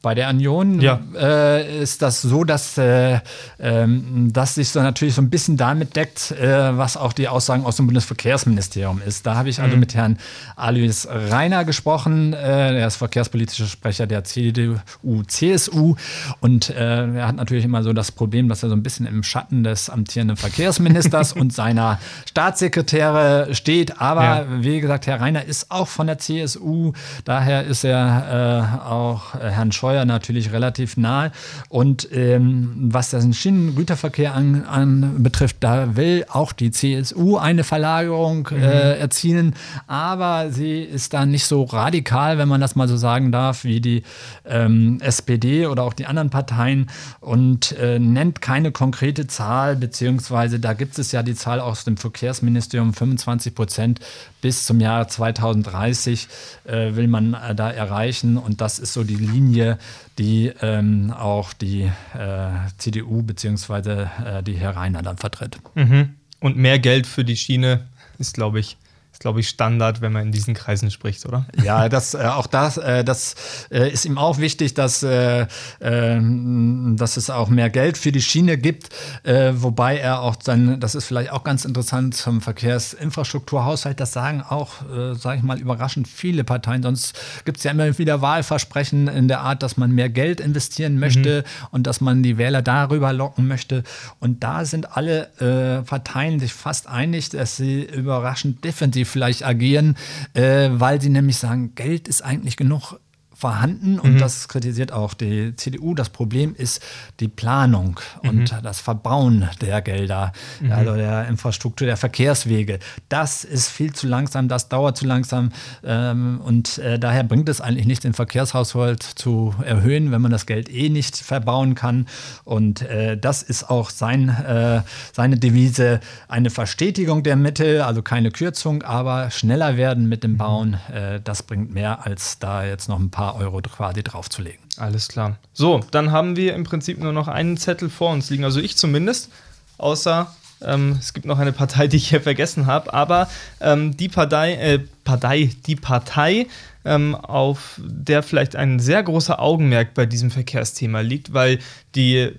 Bei 0.02 0.14
der 0.14 0.28
Union 0.28 0.80
ja. 0.80 1.00
äh, 1.18 1.82
ist 1.82 2.00
das 2.00 2.22
so, 2.22 2.44
dass 2.44 2.78
äh, 2.78 3.18
ähm, 3.58 4.30
das 4.32 4.54
sich 4.54 4.68
so 4.68 4.80
natürlich 4.80 5.14
so 5.14 5.22
ein 5.22 5.30
bisschen 5.30 5.56
damit 5.56 5.96
deckt, 5.96 6.30
äh, 6.30 6.76
was 6.76 6.96
auch 6.96 7.12
die 7.12 7.26
Aussagen 7.26 7.64
aus 7.64 7.76
dem 7.76 7.86
Bundesverkehrsministerium 7.86 9.02
ist. 9.04 9.26
Da 9.26 9.34
habe 9.34 9.48
ich 9.48 9.60
also 9.60 9.74
mhm. 9.74 9.80
mit 9.80 9.94
Herrn 9.96 10.18
Alois 10.54 11.08
Reiner 11.08 11.64
gesprochen. 11.64 12.34
Äh, 12.34 12.78
er 12.78 12.86
ist 12.86 12.96
verkehrspolitischer 12.96 13.66
Sprecher 13.66 14.06
der 14.06 14.22
CDU-CSU 14.22 15.96
und 16.38 16.70
äh, 16.70 17.08
er 17.16 17.26
hat 17.26 17.34
natürlich 17.34 17.64
immer 17.64 17.82
so 17.82 17.92
das 17.92 18.12
Problem, 18.12 18.48
dass 18.48 18.62
er 18.62 18.68
so 18.68 18.76
ein 18.76 18.84
bisschen 18.84 19.06
im 19.06 19.24
Schatten 19.24 19.64
des 19.64 19.90
amtierenden 19.90 20.36
Verkehrsministers 20.36 21.32
und 21.32 21.52
seiner 21.52 21.98
Staatssekretäre 22.28 23.54
steht. 23.54 24.00
Aber 24.00 24.22
ja. 24.22 24.46
wie 24.60 24.80
gesagt, 24.80 25.08
Herr 25.08 25.20
Reiner 25.20 25.44
ist 25.46 25.70
auch 25.72 25.88
von 25.88 26.06
der 26.06 26.18
CSU. 26.18 26.92
Daher 27.24 27.64
ist 27.64 27.82
er 27.82 28.78
äh, 28.84 28.88
auch 28.88 29.34
Herrn 29.34 29.72
Scheuer 29.72 29.95
Steuer 29.96 30.04
natürlich 30.04 30.52
relativ 30.52 30.96
nahe. 30.96 31.32
Und 31.68 32.08
ähm, 32.12 32.72
was 32.76 33.10
den 33.10 33.32
Schienengüterverkehr 33.32 34.34
an, 34.34 34.64
an, 34.64 35.22
betrifft, 35.22 35.56
da 35.60 35.96
will 35.96 36.24
auch 36.28 36.52
die 36.52 36.70
CSU 36.70 37.36
eine 37.38 37.64
Verlagerung 37.64 38.48
mhm. 38.50 38.62
äh, 38.62 38.98
erzielen, 38.98 39.54
aber 39.86 40.50
sie 40.50 40.80
ist 40.80 41.14
da 41.14 41.24
nicht 41.24 41.46
so 41.46 41.64
radikal, 41.64 42.38
wenn 42.38 42.48
man 42.48 42.60
das 42.60 42.76
mal 42.76 42.88
so 42.88 42.96
sagen 42.96 43.32
darf, 43.32 43.64
wie 43.64 43.80
die 43.80 44.02
ähm, 44.44 44.98
SPD 45.00 45.66
oder 45.66 45.84
auch 45.84 45.94
die 45.94 46.06
anderen 46.06 46.30
Parteien 46.30 46.88
und 47.20 47.72
äh, 47.72 47.98
nennt 47.98 48.42
keine 48.42 48.72
konkrete 48.72 49.26
Zahl, 49.26 49.76
beziehungsweise 49.76 50.60
da 50.60 50.74
gibt 50.74 50.98
es 50.98 51.12
ja 51.12 51.22
die 51.22 51.34
Zahl 51.34 51.60
aus 51.60 51.84
dem 51.84 51.96
Verkehrsministerium, 51.96 52.92
25 52.92 53.54
Prozent 53.54 54.00
bis 54.42 54.64
zum 54.64 54.80
Jahr 54.80 55.08
2030 55.08 56.28
äh, 56.66 56.94
will 56.94 57.08
man 57.08 57.34
äh, 57.34 57.54
da 57.54 57.70
erreichen 57.70 58.36
und 58.36 58.60
das 58.60 58.78
ist 58.78 58.92
so 58.92 59.02
die 59.02 59.16
Linie, 59.16 59.75
die 60.18 60.52
ähm, 60.60 61.12
auch 61.12 61.52
die 61.52 61.82
äh, 62.14 62.48
CDU 62.78 63.22
bzw. 63.22 64.06
Äh, 64.24 64.42
die 64.42 64.54
Herr 64.54 64.76
Reiner 64.76 65.02
dann 65.02 65.16
vertritt. 65.16 65.58
Mhm. 65.74 66.14
Und 66.40 66.56
mehr 66.56 66.78
Geld 66.78 67.06
für 67.06 67.24
die 67.24 67.36
Schiene 67.36 67.86
ist, 68.18 68.34
glaube 68.34 68.60
ich, 68.60 68.76
ist, 69.16 69.20
glaube 69.20 69.40
ich, 69.40 69.48
Standard, 69.48 70.02
wenn 70.02 70.12
man 70.12 70.26
in 70.26 70.32
diesen 70.32 70.52
Kreisen 70.52 70.90
spricht, 70.90 71.24
oder? 71.24 71.46
Ja, 71.62 71.88
das, 71.88 72.12
äh, 72.12 72.18
auch 72.18 72.46
das, 72.46 72.76
äh, 72.76 73.02
das 73.02 73.34
äh, 73.70 73.90
ist 73.90 74.04
ihm 74.04 74.18
auch 74.18 74.36
wichtig, 74.38 74.74
dass, 74.74 75.02
äh, 75.02 75.46
ähm, 75.80 76.96
dass 76.98 77.16
es 77.16 77.30
auch 77.30 77.48
mehr 77.48 77.70
Geld 77.70 77.96
für 77.96 78.12
die 78.12 78.20
Schiene 78.20 78.58
gibt, 78.58 78.90
äh, 79.22 79.52
wobei 79.54 79.96
er 79.96 80.20
auch 80.20 80.36
dann, 80.36 80.80
das 80.80 80.94
ist 80.94 81.06
vielleicht 81.06 81.32
auch 81.32 81.44
ganz 81.44 81.64
interessant 81.64 82.14
zum 82.14 82.42
Verkehrsinfrastrukturhaushalt, 82.42 83.98
das 83.98 84.12
sagen 84.12 84.42
auch, 84.42 84.82
äh, 84.82 85.14
sage 85.14 85.38
ich 85.38 85.42
mal, 85.42 85.58
überraschend 85.58 86.08
viele 86.08 86.44
Parteien. 86.44 86.82
Sonst 86.82 87.18
gibt 87.46 87.56
es 87.56 87.64
ja 87.64 87.70
immer 87.70 87.96
wieder 87.98 88.20
Wahlversprechen 88.20 89.08
in 89.08 89.28
der 89.28 89.40
Art, 89.40 89.62
dass 89.62 89.78
man 89.78 89.92
mehr 89.92 90.10
Geld 90.10 90.40
investieren 90.40 90.98
möchte 90.98 91.38
mhm. 91.38 91.66
und 91.70 91.86
dass 91.86 92.02
man 92.02 92.22
die 92.22 92.36
Wähler 92.36 92.60
darüber 92.60 93.14
locken 93.14 93.48
möchte. 93.48 93.82
Und 94.20 94.42
da 94.42 94.64
sind 94.66 94.94
alle 94.96 95.84
Parteien 95.86 96.38
sich 96.38 96.52
fast 96.52 96.88
einig, 96.88 97.30
dass 97.30 97.56
sie 97.56 97.82
überraschend 97.82 98.64
defensiv 98.64 99.05
vielleicht 99.06 99.44
agieren, 99.44 99.96
äh, 100.34 100.68
weil 100.70 101.00
sie 101.00 101.10
nämlich 101.10 101.38
sagen, 101.38 101.74
Geld 101.74 102.08
ist 102.08 102.22
eigentlich 102.22 102.56
genug 102.56 102.98
vorhanden 103.36 103.98
und 103.98 104.14
mhm. 104.14 104.18
das 104.18 104.48
kritisiert 104.48 104.92
auch 104.92 105.12
die 105.12 105.54
CDU. 105.56 105.94
Das 105.94 106.08
Problem 106.08 106.54
ist 106.56 106.82
die 107.20 107.28
Planung 107.28 108.00
mhm. 108.22 108.28
und 108.28 108.56
das 108.62 108.80
Verbauen 108.80 109.48
der 109.60 109.82
Gelder, 109.82 110.32
mhm. 110.60 110.72
also 110.72 110.94
der 110.94 111.28
Infrastruktur, 111.28 111.86
der 111.86 111.98
Verkehrswege. 111.98 112.78
Das 113.10 113.44
ist 113.44 113.68
viel 113.68 113.92
zu 113.92 114.06
langsam, 114.06 114.48
das 114.48 114.70
dauert 114.70 114.96
zu 114.96 115.06
langsam 115.06 115.50
ähm, 115.84 116.40
und 116.42 116.78
äh, 116.78 116.98
daher 116.98 117.24
bringt 117.24 117.48
es 117.50 117.60
eigentlich 117.60 117.86
nichts, 117.86 118.02
den 118.02 118.14
Verkehrshaushalt 118.14 119.02
zu 119.02 119.54
erhöhen, 119.62 120.12
wenn 120.12 120.22
man 120.22 120.30
das 120.30 120.46
Geld 120.46 120.72
eh 120.72 120.88
nicht 120.88 121.16
verbauen 121.16 121.74
kann. 121.74 122.06
Und 122.44 122.82
äh, 122.82 123.18
das 123.18 123.42
ist 123.42 123.68
auch 123.68 123.90
sein, 123.90 124.30
äh, 124.30 124.80
seine 125.12 125.36
Devise, 125.36 126.00
eine 126.28 126.48
Verstetigung 126.48 127.22
der 127.22 127.36
Mittel, 127.36 127.82
also 127.82 128.00
keine 128.00 128.30
Kürzung, 128.30 128.82
aber 128.82 129.30
schneller 129.30 129.76
werden 129.76 130.08
mit 130.08 130.24
dem 130.24 130.32
mhm. 130.32 130.38
Bauen. 130.38 130.74
Äh, 130.92 131.20
das 131.22 131.42
bringt 131.42 131.74
mehr, 131.74 132.06
als 132.06 132.38
da 132.38 132.64
jetzt 132.64 132.88
noch 132.88 132.98
ein 132.98 133.10
paar 133.10 133.25
paar 133.26 133.36
Euro 133.40 133.60
quasi 133.60 134.02
draufzulegen. 134.02 134.60
Alles 134.76 135.08
klar. 135.08 135.36
So, 135.52 135.80
dann 135.90 136.12
haben 136.12 136.36
wir 136.36 136.54
im 136.54 136.64
Prinzip 136.64 136.98
nur 136.98 137.12
noch 137.12 137.28
einen 137.28 137.56
Zettel 137.56 137.90
vor 137.90 138.12
uns 138.12 138.30
liegen, 138.30 138.44
also 138.44 138.60
ich 138.60 138.76
zumindest, 138.76 139.30
außer 139.78 140.32
ähm, 140.62 140.96
es 141.00 141.12
gibt 141.12 141.26
noch 141.26 141.38
eine 141.38 141.52
Partei, 141.52 141.88
die 141.88 141.96
ich 141.96 142.08
hier 142.08 142.20
vergessen 142.20 142.66
habe, 142.66 142.94
aber 142.94 143.28
ähm, 143.60 143.96
die 143.96 144.08
Partei, 144.08 144.54
äh, 144.54 144.78
Partei, 145.04 145.50
die 145.66 145.76
Partei, 145.76 146.46
ähm, 146.84 147.16
auf 147.16 147.80
der 147.82 148.22
vielleicht 148.22 148.54
ein 148.54 148.78
sehr 148.78 149.02
großer 149.02 149.40
Augenmerk 149.40 149.92
bei 149.94 150.06
diesem 150.06 150.30
Verkehrsthema 150.30 151.00
liegt, 151.00 151.32
weil 151.32 151.58
die 151.96 152.30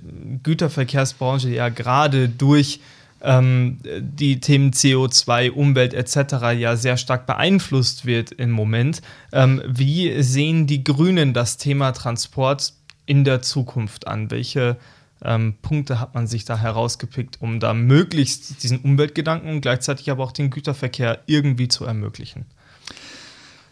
Güterverkehrsbranche 0.43 1.49
ja 1.49 1.67
gerade 1.67 2.29
durch 2.29 2.79
ähm, 3.21 3.79
die 3.99 4.39
Themen 4.39 4.71
CO2, 4.71 5.51
Umwelt 5.51 5.93
etc. 5.93 6.17
ja 6.57 6.75
sehr 6.75 6.97
stark 6.97 7.25
beeinflusst 7.25 8.05
wird 8.05 8.31
im 8.31 8.51
Moment. 8.51 9.01
Ähm, 9.31 9.61
wie 9.65 10.21
sehen 10.21 10.67
die 10.67 10.83
Grünen 10.83 11.33
das 11.33 11.57
Thema 11.57 11.91
Transport 11.91 12.73
in 13.05 13.23
der 13.23 13.41
Zukunft 13.41 14.07
an? 14.07 14.29
Welche 14.31 14.77
ähm, 15.23 15.55
Punkte 15.61 15.99
hat 15.99 16.13
man 16.13 16.27
sich 16.27 16.45
da 16.45 16.57
herausgepickt, 16.57 17.41
um 17.41 17.59
da 17.59 17.73
möglichst 17.73 18.63
diesen 18.63 18.79
Umweltgedanken 18.79 19.49
und 19.49 19.61
gleichzeitig 19.61 20.11
aber 20.11 20.23
auch 20.23 20.31
den 20.31 20.49
Güterverkehr 20.49 21.19
irgendwie 21.25 21.67
zu 21.67 21.85
ermöglichen? 21.85 22.45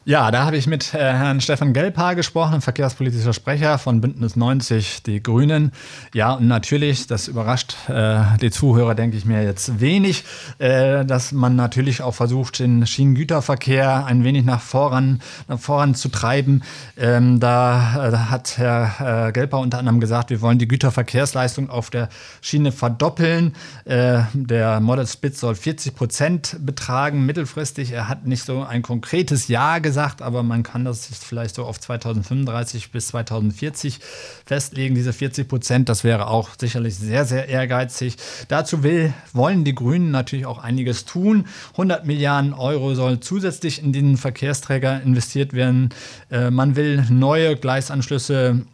Ja, 0.08 0.30
da 0.30 0.46
habe 0.46 0.56
ich 0.56 0.68
mit 0.68 0.94
äh, 0.94 1.00
Herrn 1.00 1.42
Stefan 1.42 1.74
Gelbhaar 1.74 2.14
gesprochen, 2.14 2.62
verkehrspolitischer 2.62 3.34
Sprecher 3.34 3.80
von 3.80 4.02
Bündnis 4.02 4.36
90 4.36 5.02
Die 5.02 5.24
Grünen. 5.24 5.72
Ja, 6.14 6.34
und 6.34 6.48
natürlich, 6.48 7.08
das 7.08 7.28
überrascht 7.28 7.76
äh, 7.90 8.20
die 8.40 8.52
Zuhörer, 8.52 8.94
denke 8.94 9.18
ich 9.18 9.26
mir 9.26 9.42
jetzt 9.42 9.80
wenig, 9.80 10.24
äh, 10.60 11.06
dass 11.06 11.32
man 11.32 11.56
natürlich 11.56 12.04
auch 12.04 12.14
versucht, 12.14 12.60
den 12.60 12.86
Schienengüterverkehr 12.86 14.06
ein 14.06 14.24
wenig 14.24 14.46
nach 14.46 14.62
voran, 14.62 15.22
nach 15.48 15.58
voran 15.58 15.96
zu 15.96 16.10
treiben. 16.10 16.62
Ähm, 16.98 17.40
da, 17.40 18.10
da, 18.12 18.30
hat 18.30 18.60
Herr 18.60 19.30
äh, 19.30 19.32
Gelbhaar 19.32 19.62
unter 19.62 19.80
anderem 19.80 20.00
gesagt, 20.00 20.30
wir 20.30 20.40
wollen 20.40 20.60
die 20.60 20.68
Güterverkehrsleistung 20.68 21.72
auf 21.72 21.90
der 21.90 22.10
Schiene 22.42 22.72
verdoppeln. 22.72 23.56
Äh, 23.86 24.20
der 24.36 24.82
Model 24.82 25.08
Split 25.08 25.36
soll 25.36 25.56
40 25.56 25.96
Prozent 25.96 26.58
betragen 26.60 27.26
mittelfristig. 27.26 27.92
Er 27.92 28.08
hat 28.08 28.28
nicht 28.28 28.46
so 28.46 28.62
ein 28.62 28.84
konkretes 28.84 29.48
Jahr 29.48 29.82
gesagt 29.82 29.95
gesagt, 29.96 30.22
aber 30.22 30.44
man 30.44 30.62
kann 30.62 30.84
das 30.84 31.06
vielleicht 31.06 31.56
so 31.56 31.64
auf 31.64 31.80
2035 31.80 32.92
bis 32.92 33.08
2040 33.08 34.02
festlegen, 34.46 34.94
diese 34.94 35.14
40 35.14 35.48
Prozent. 35.48 35.88
Das 35.88 36.04
wäre 36.04 36.28
auch 36.28 36.50
sicherlich 36.60 36.98
sehr, 36.98 37.24
sehr 37.24 37.48
ehrgeizig. 37.48 38.18
Dazu 38.50 38.84
will, 38.84 39.14
wollen 39.32 39.64
die 39.64 39.74
Grünen 39.74 40.12
natürlich 40.12 40.48
auch 40.48 40.58
einiges 40.58 41.06
tun. 41.06 41.46
100 41.72 42.06
Milliarden 42.06 42.52
Euro 42.52 42.94
soll 42.94 43.22
zusätzlich 43.22 43.82
in 43.82 43.94
den 43.94 44.18
Verkehrsträger 44.18 45.02
investiert 45.02 45.54
werden. 45.54 45.92
Äh, 46.30 46.52
man 46.52 46.76
will 46.76 47.06
neue 47.10 47.56
Gleisanschlüsse 47.56 48.66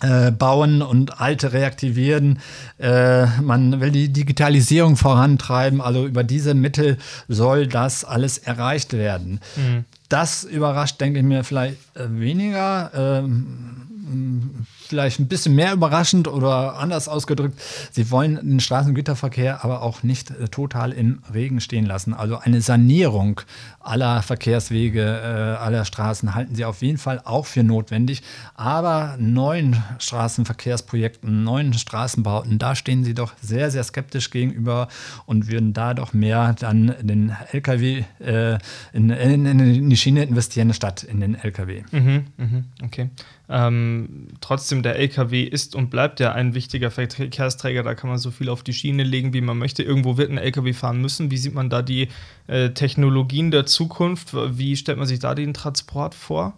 äh, 0.00 0.32
bauen 0.32 0.82
und 0.82 1.20
alte 1.20 1.52
reaktivieren. 1.52 2.40
Äh, 2.78 3.26
man 3.40 3.80
will 3.80 3.92
die 3.92 4.12
Digitalisierung 4.12 4.96
vorantreiben. 4.96 5.80
Also 5.80 6.06
über 6.06 6.24
diese 6.24 6.54
Mittel 6.54 6.96
soll 7.28 7.68
das 7.68 8.04
alles 8.04 8.38
erreicht 8.38 8.94
werden. 8.94 9.40
Mhm. 9.56 9.84
Das 10.10 10.44
überrascht, 10.44 11.00
denke 11.00 11.20
ich 11.20 11.24
mir, 11.24 11.44
vielleicht 11.44 11.78
äh, 11.96 12.06
weniger. 12.10 12.90
Ähm, 12.94 13.89
vielleicht 14.86 15.20
ein 15.20 15.28
bisschen 15.28 15.54
mehr 15.54 15.72
überraschend 15.72 16.28
oder 16.28 16.78
anders 16.78 17.08
ausgedrückt, 17.08 17.60
sie 17.90 18.10
wollen 18.10 18.36
den 18.36 18.60
Straßengüterverkehr 18.60 19.64
aber 19.64 19.82
auch 19.82 20.02
nicht 20.02 20.30
äh, 20.30 20.48
total 20.48 20.92
im 20.92 21.22
Regen 21.32 21.60
stehen 21.60 21.86
lassen. 21.86 22.14
Also 22.14 22.38
eine 22.38 22.60
Sanierung 22.60 23.40
aller 23.80 24.22
Verkehrswege, 24.22 25.02
äh, 25.02 25.62
aller 25.62 25.84
Straßen 25.84 26.34
halten 26.34 26.54
sie 26.54 26.64
auf 26.64 26.82
jeden 26.82 26.98
Fall 26.98 27.20
auch 27.24 27.46
für 27.46 27.62
notwendig. 27.62 28.22
Aber 28.54 29.16
neuen 29.18 29.76
Straßenverkehrsprojekten, 29.98 31.44
neuen 31.44 31.72
Straßenbauten, 31.72 32.58
da 32.58 32.74
stehen 32.74 33.04
sie 33.04 33.14
doch 33.14 33.32
sehr, 33.40 33.70
sehr 33.70 33.84
skeptisch 33.84 34.30
gegenüber 34.30 34.88
und 35.26 35.48
würden 35.50 35.72
da 35.72 35.94
doch 35.94 36.12
mehr 36.12 36.54
dann 36.58 36.94
den 37.00 37.34
Lkw, 37.52 38.04
äh, 38.20 38.58
in, 38.92 39.10
in, 39.10 39.46
in, 39.46 39.90
die 39.90 39.96
Schiene 39.96 40.24
investieren, 40.24 40.72
statt 40.74 41.02
in 41.02 41.20
den 41.20 41.34
Lkw. 41.34 41.82
Mhm, 41.90 42.26
mh, 42.36 42.64
okay. 42.84 43.10
Ähm, 43.48 43.99
trotzdem, 44.40 44.82
der 44.82 44.96
LKW 44.96 45.42
ist 45.42 45.74
und 45.74 45.90
bleibt 45.90 46.20
ja 46.20 46.32
ein 46.32 46.54
wichtiger 46.54 46.90
Verkehrsträger. 46.90 47.82
Da 47.82 47.94
kann 47.94 48.10
man 48.10 48.18
so 48.18 48.30
viel 48.30 48.48
auf 48.48 48.62
die 48.62 48.72
Schiene 48.72 49.02
legen, 49.02 49.32
wie 49.32 49.40
man 49.40 49.58
möchte. 49.58 49.82
Irgendwo 49.82 50.16
wird 50.16 50.30
ein 50.30 50.38
LKW 50.38 50.72
fahren 50.72 51.00
müssen. 51.00 51.30
Wie 51.30 51.36
sieht 51.36 51.54
man 51.54 51.70
da 51.70 51.82
die 51.82 52.08
äh, 52.46 52.70
Technologien 52.70 53.50
der 53.50 53.66
Zukunft? 53.66 54.34
Wie 54.34 54.76
stellt 54.76 54.98
man 54.98 55.06
sich 55.06 55.18
da 55.18 55.34
den 55.34 55.54
Transport 55.54 56.14
vor? 56.14 56.56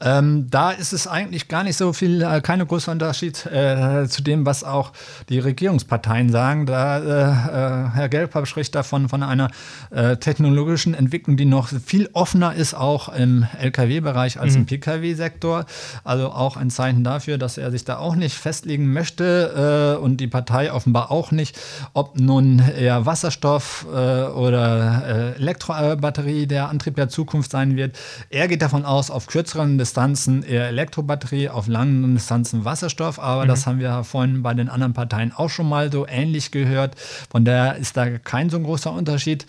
Ähm, 0.00 0.46
da 0.50 0.70
ist 0.70 0.92
es 0.92 1.06
eigentlich 1.06 1.48
gar 1.48 1.64
nicht 1.64 1.76
so 1.76 1.92
viel, 1.92 2.22
äh, 2.22 2.40
keine 2.40 2.66
großer 2.66 2.92
Unterschied 2.92 3.46
äh, 3.46 4.06
zu 4.08 4.22
dem, 4.22 4.46
was 4.46 4.62
auch 4.62 4.92
die 5.28 5.38
Regierungsparteien 5.38 6.30
sagen. 6.30 6.66
Da 6.66 6.98
äh, 6.98 7.88
äh 7.88 7.90
Herr 7.94 8.08
Gelbhab 8.08 8.46
spricht 8.46 8.74
davon 8.74 9.08
von 9.08 9.22
einer 9.22 9.50
äh, 9.90 10.16
technologischen 10.16 10.94
Entwicklung, 10.94 11.36
die 11.36 11.44
noch 11.44 11.68
viel 11.68 12.08
offener 12.12 12.54
ist, 12.54 12.74
auch 12.74 13.08
im 13.08 13.46
Lkw-Bereich 13.58 14.38
als 14.38 14.54
mhm. 14.54 14.60
im 14.60 14.66
Pkw-Sektor. 14.66 15.64
Also 16.04 16.30
auch 16.30 16.56
ein 16.56 16.70
Zeichen 16.70 17.02
dafür, 17.02 17.38
dass 17.38 17.58
er 17.58 17.70
sich 17.70 17.84
da 17.84 17.98
auch 17.98 18.14
nicht 18.14 18.36
festlegen 18.36 18.92
möchte 18.92 19.96
äh, 19.98 20.02
und 20.02 20.18
die 20.18 20.28
Partei 20.28 20.72
offenbar 20.72 21.10
auch 21.10 21.32
nicht, 21.32 21.58
ob 21.92 22.18
nun 22.18 22.58
eher 22.58 23.06
Wasserstoff 23.06 23.86
oder 23.88 25.34
Elektrobatterie 25.36 26.46
der 26.46 26.68
Antrieb 26.68 26.96
der 26.96 27.08
Zukunft 27.08 27.50
sein 27.50 27.76
wird. 27.76 27.98
Er 28.30 28.48
geht 28.48 28.62
davon 28.62 28.84
aus, 28.84 29.10
auf 29.10 29.26
kürzeren 29.26 29.78
Distanzen 29.88 30.42
eher 30.42 30.68
Elektrobatterie, 30.68 31.48
auf 31.48 31.66
langen 31.66 32.14
Distanzen 32.14 32.66
Wasserstoff. 32.66 33.18
Aber 33.18 33.44
mhm. 33.44 33.48
das 33.48 33.66
haben 33.66 33.78
wir 33.78 34.04
vorhin 34.04 34.42
bei 34.42 34.52
den 34.52 34.68
anderen 34.68 34.92
Parteien 34.92 35.32
auch 35.32 35.48
schon 35.48 35.68
mal 35.68 35.90
so 35.90 36.06
ähnlich 36.06 36.50
gehört. 36.50 36.94
Von 37.30 37.46
daher 37.46 37.76
ist 37.76 37.96
da 37.96 38.18
kein 38.18 38.50
so 38.50 38.60
großer 38.60 38.92
Unterschied. 38.92 39.46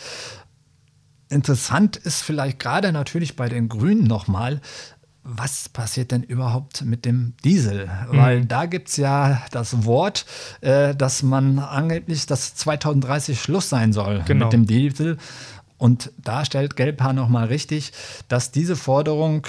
Interessant 1.27 1.97
ist 1.97 2.21
vielleicht 2.21 2.59
gerade 2.59 2.93
natürlich 2.93 3.35
bei 3.35 3.49
den 3.49 3.67
Grünen 3.67 4.05
nochmal, 4.05 4.61
was 5.23 5.67
passiert 5.67 6.11
denn 6.11 6.23
überhaupt 6.23 6.83
mit 6.83 7.03
dem 7.03 7.33
Diesel? 7.43 7.87
Mhm. 7.87 8.17
Weil 8.17 8.45
da 8.45 8.65
gibt 8.65 8.87
es 8.87 8.95
ja 8.95 9.41
das 9.51 9.83
Wort, 9.85 10.25
äh, 10.61 10.95
dass 10.95 11.21
man 11.21 11.59
angeblich, 11.59 12.25
dass 12.25 12.55
2030 12.55 13.41
Schluss 13.41 13.69
sein 13.69 13.91
soll 13.91 14.23
genau. 14.25 14.45
mit 14.45 14.53
dem 14.53 14.65
Diesel. 14.65 15.17
Und 15.79 16.11
da 16.17 16.45
stellt 16.45 16.75
Gelbhaar 16.75 17.13
nochmal 17.13 17.47
richtig, 17.47 17.93
dass 18.27 18.51
diese 18.51 18.75
Forderung 18.75 19.47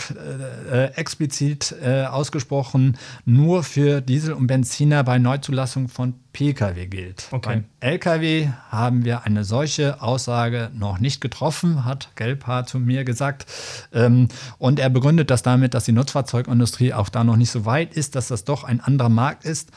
äh, 0.70 0.86
explizit 0.94 1.74
äh, 1.82 2.04
ausgesprochen 2.04 2.96
nur 3.26 3.64
für 3.64 4.00
Diesel 4.00 4.32
und 4.34 4.46
Benziner 4.46 5.04
bei 5.04 5.18
Neuzulassung 5.18 5.88
von 5.88 6.14
Pkw 6.32 6.86
gilt. 6.86 7.26
Okay. 7.32 7.48
Beim 7.48 7.64
Lkw 7.80 8.48
haben 8.68 9.04
wir 9.04 9.24
eine 9.24 9.42
solche 9.42 10.00
Aussage 10.00 10.70
noch 10.72 11.00
nicht 11.00 11.20
getroffen, 11.20 11.84
hat 11.84 12.10
Gelbhaar 12.14 12.64
zu 12.66 12.78
mir 12.78 13.04
gesagt. 13.04 13.46
Ähm, 13.92 14.28
und 14.58 14.78
er 14.78 14.90
begründet 14.90 15.30
das 15.30 15.42
damit, 15.42 15.74
dass 15.74 15.84
die 15.84 15.92
Nutzfahrzeugindustrie 15.92 16.92
auch 16.92 17.08
da 17.08 17.24
noch 17.24 17.36
nicht 17.36 17.50
so 17.50 17.64
weit 17.64 17.94
ist, 17.94 18.14
dass 18.14 18.28
das 18.28 18.44
doch 18.44 18.62
ein 18.62 18.80
anderer 18.80 19.08
Markt 19.08 19.44
ist. 19.44 19.70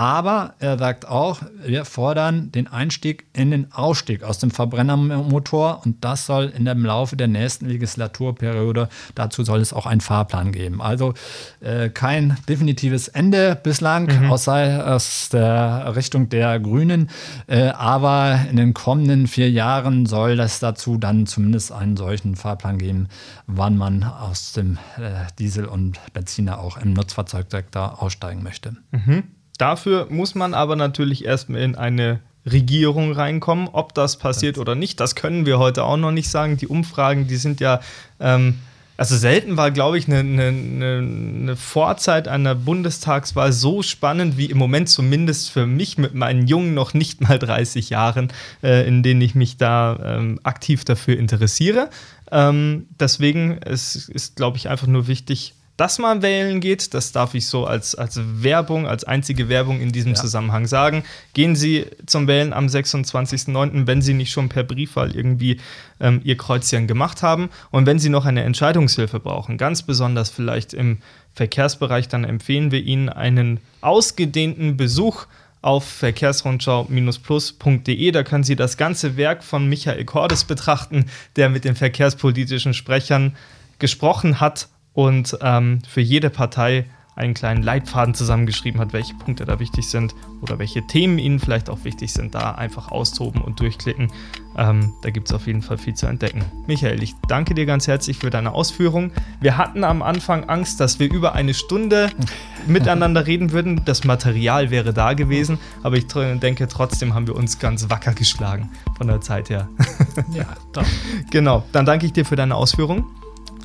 Aber 0.00 0.54
er 0.60 0.78
sagt 0.78 1.06
auch, 1.06 1.42
wir 1.62 1.84
fordern 1.84 2.50
den 2.52 2.66
Einstieg 2.66 3.26
in 3.34 3.50
den 3.50 3.70
Ausstieg 3.70 4.22
aus 4.22 4.38
dem 4.38 4.50
Verbrennermotor 4.50 5.82
und 5.84 6.02
das 6.02 6.24
soll 6.24 6.46
in 6.56 6.64
dem 6.64 6.86
Laufe 6.86 7.16
der 7.16 7.28
nächsten 7.28 7.66
Legislaturperiode, 7.66 8.88
dazu 9.14 9.44
soll 9.44 9.60
es 9.60 9.74
auch 9.74 9.84
einen 9.84 10.00
Fahrplan 10.00 10.52
geben. 10.52 10.80
Also 10.80 11.12
äh, 11.60 11.90
kein 11.90 12.38
definitives 12.48 13.08
Ende 13.08 13.60
bislang, 13.62 14.06
mhm. 14.06 14.32
außer 14.32 14.90
aus 14.90 15.28
der 15.28 15.94
Richtung 15.94 16.30
der 16.30 16.58
Grünen. 16.60 17.10
Äh, 17.46 17.64
aber 17.68 18.40
in 18.48 18.56
den 18.56 18.72
kommenden 18.72 19.26
vier 19.26 19.50
Jahren 19.50 20.06
soll 20.06 20.40
es 20.40 20.60
dazu 20.60 20.96
dann 20.96 21.26
zumindest 21.26 21.72
einen 21.72 21.98
solchen 21.98 22.36
Fahrplan 22.36 22.78
geben, 22.78 23.08
wann 23.46 23.76
man 23.76 24.02
aus 24.04 24.54
dem 24.54 24.78
äh, 24.96 25.26
Diesel 25.38 25.66
und 25.66 26.00
Benziner 26.14 26.58
auch 26.58 26.78
im 26.78 26.94
Nutzfahrzeugsektor 26.94 28.02
aussteigen 28.02 28.42
möchte. 28.42 28.78
Mhm. 28.92 29.24
Dafür 29.60 30.06
muss 30.08 30.34
man 30.34 30.54
aber 30.54 30.74
natürlich 30.74 31.24
erstmal 31.26 31.60
in 31.60 31.74
eine 31.74 32.20
Regierung 32.50 33.12
reinkommen. 33.12 33.68
Ob 33.70 33.94
das 33.94 34.16
passiert 34.18 34.56
oder 34.56 34.74
nicht, 34.74 35.00
das 35.00 35.14
können 35.14 35.44
wir 35.44 35.58
heute 35.58 35.84
auch 35.84 35.98
noch 35.98 36.12
nicht 36.12 36.30
sagen. 36.30 36.56
Die 36.56 36.66
Umfragen, 36.66 37.26
die 37.26 37.36
sind 37.36 37.60
ja, 37.60 37.80
ähm, 38.20 38.58
also 38.96 39.18
selten 39.18 39.58
war, 39.58 39.70
glaube 39.70 39.98
ich, 39.98 40.08
eine, 40.08 40.20
eine, 40.20 40.48
eine, 40.48 41.56
Vorzeit 41.56 42.26
einer 42.26 42.54
Bundestagswahl 42.54 43.52
so 43.52 43.82
spannend 43.82 44.38
wie 44.38 44.46
im 44.46 44.56
Moment 44.56 44.88
zumindest 44.88 45.50
für 45.50 45.66
mich 45.66 45.98
mit 45.98 46.14
meinen 46.14 46.46
jungen, 46.46 46.72
noch 46.72 46.94
nicht 46.94 47.20
mal 47.20 47.38
30 47.38 47.90
Jahren, 47.90 48.32
äh, 48.62 48.88
in 48.88 49.02
denen 49.02 49.20
ich 49.20 49.34
mich 49.34 49.58
da 49.58 49.98
ähm, 50.02 50.40
aktiv 50.42 50.86
dafür 50.86 51.18
interessiere. 51.18 51.90
Ähm, 52.32 52.86
deswegen 52.98 53.58
ist, 53.58 54.08
ist 54.08 54.36
glaube 54.36 54.56
ich, 54.56 54.70
einfach 54.70 54.86
nur 54.86 55.06
wichtig, 55.06 55.52
dass 55.80 55.98
man 55.98 56.20
wählen 56.20 56.60
geht. 56.60 56.92
Das 56.92 57.12
darf 57.12 57.34
ich 57.34 57.46
so 57.46 57.64
als, 57.64 57.94
als 57.94 58.20
Werbung, 58.22 58.86
als 58.86 59.04
einzige 59.04 59.48
Werbung 59.48 59.80
in 59.80 59.92
diesem 59.92 60.12
ja. 60.12 60.16
Zusammenhang 60.16 60.66
sagen. 60.66 61.04
Gehen 61.32 61.56
Sie 61.56 61.86
zum 62.04 62.26
Wählen 62.26 62.52
am 62.52 62.66
26.09., 62.66 63.86
wenn 63.86 64.02
Sie 64.02 64.12
nicht 64.12 64.30
schon 64.30 64.50
per 64.50 64.62
Briefwahl 64.62 65.16
irgendwie 65.16 65.58
ähm, 65.98 66.20
Ihr 66.22 66.36
Kreuzchen 66.36 66.86
gemacht 66.86 67.22
haben. 67.22 67.48
Und 67.70 67.86
wenn 67.86 67.98
Sie 67.98 68.10
noch 68.10 68.26
eine 68.26 68.42
Entscheidungshilfe 68.42 69.20
brauchen, 69.20 69.56
ganz 69.56 69.80
besonders 69.80 70.28
vielleicht 70.28 70.74
im 70.74 70.98
Verkehrsbereich, 71.32 72.08
dann 72.08 72.24
empfehlen 72.24 72.72
wir 72.72 72.82
Ihnen 72.82 73.08
einen 73.08 73.58
ausgedehnten 73.80 74.76
Besuch 74.76 75.24
auf 75.62 75.88
verkehrsrundschau-plus.de. 75.88 78.10
Da 78.10 78.22
können 78.22 78.44
Sie 78.44 78.56
das 78.56 78.76
ganze 78.76 79.16
Werk 79.16 79.42
von 79.42 79.66
Michael 79.66 80.04
Cordes 80.04 80.44
betrachten, 80.44 81.06
der 81.36 81.48
mit 81.48 81.64
den 81.64 81.74
verkehrspolitischen 81.74 82.74
Sprechern 82.74 83.34
gesprochen 83.78 84.40
hat 84.40 84.68
und 84.94 85.38
ähm, 85.42 85.80
für 85.88 86.00
jede 86.00 86.30
Partei 86.30 86.86
einen 87.20 87.34
kleinen 87.34 87.62
Leitfaden 87.62 88.14
zusammengeschrieben 88.14 88.80
hat, 88.80 88.92
welche 88.92 89.14
Punkte 89.14 89.44
da 89.44 89.60
wichtig 89.60 89.88
sind 89.88 90.14
oder 90.40 90.58
welche 90.58 90.86
Themen 90.86 91.18
Ihnen 91.18 91.38
vielleicht 91.38 91.68
auch 91.68 91.84
wichtig 91.84 92.12
sind, 92.12 92.34
da 92.34 92.52
einfach 92.52 92.90
austoben 92.90 93.42
und 93.42 93.60
durchklicken. 93.60 94.10
Ähm, 94.56 94.94
da 95.02 95.10
gibt 95.10 95.28
es 95.28 95.34
auf 95.34 95.46
jeden 95.46 95.60
Fall 95.60 95.76
viel 95.76 95.94
zu 95.94 96.06
entdecken. 96.06 96.42
Michael, 96.66 97.02
ich 97.02 97.14
danke 97.28 97.54
dir 97.54 97.66
ganz 97.66 97.86
herzlich 97.88 98.18
für 98.18 98.30
deine 98.30 98.52
Ausführungen. 98.52 99.12
Wir 99.40 99.58
hatten 99.58 99.84
am 99.84 100.02
Anfang 100.02 100.44
Angst, 100.44 100.80
dass 100.80 100.98
wir 100.98 101.12
über 101.12 101.34
eine 101.34 101.52
Stunde 101.52 102.10
miteinander 102.66 103.26
reden 103.26 103.52
würden. 103.52 103.82
Das 103.84 104.04
Material 104.04 104.70
wäre 104.70 104.94
da 104.94 105.12
gewesen, 105.12 105.58
aber 105.82 105.96
ich 105.96 106.06
denke, 106.06 106.68
trotzdem 106.68 107.14
haben 107.14 107.26
wir 107.26 107.36
uns 107.36 107.58
ganz 107.58 107.90
wacker 107.90 108.14
geschlagen 108.14 108.70
von 108.96 109.08
der 109.08 109.20
Zeit 109.20 109.50
her. 109.50 109.68
ja, 110.32 110.46
doch. 110.72 110.86
Genau, 111.30 111.64
dann 111.72 111.84
danke 111.84 112.06
ich 112.06 112.14
dir 112.14 112.24
für 112.24 112.36
deine 112.36 112.54
Ausführungen. 112.54 113.04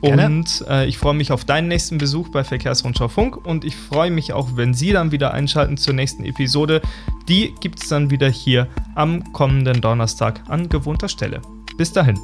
Gerne. 0.01 0.25
Und 0.25 0.65
äh, 0.67 0.85
ich 0.85 0.97
freue 0.97 1.13
mich 1.13 1.31
auf 1.31 1.45
deinen 1.45 1.67
nächsten 1.67 1.97
Besuch 1.97 2.29
bei 2.29 2.43
Verkehrsrundschau 2.43 3.07
Funk 3.07 3.45
und 3.45 3.63
ich 3.65 3.75
freue 3.75 4.11
mich 4.11 4.33
auch, 4.33 4.49
wenn 4.55 4.73
Sie 4.73 4.91
dann 4.91 5.11
wieder 5.11 5.33
einschalten 5.33 5.77
zur 5.77 5.93
nächsten 5.93 6.23
Episode. 6.23 6.81
Die 7.27 7.55
gibt 7.59 7.81
es 7.81 7.89
dann 7.89 8.09
wieder 8.09 8.29
hier 8.29 8.67
am 8.93 9.31
kommenden 9.33 9.81
Donnerstag 9.81 10.41
an 10.47 10.69
gewohnter 10.69 11.09
Stelle. 11.09 11.41
Bis 11.77 11.91
dahin. 11.91 12.19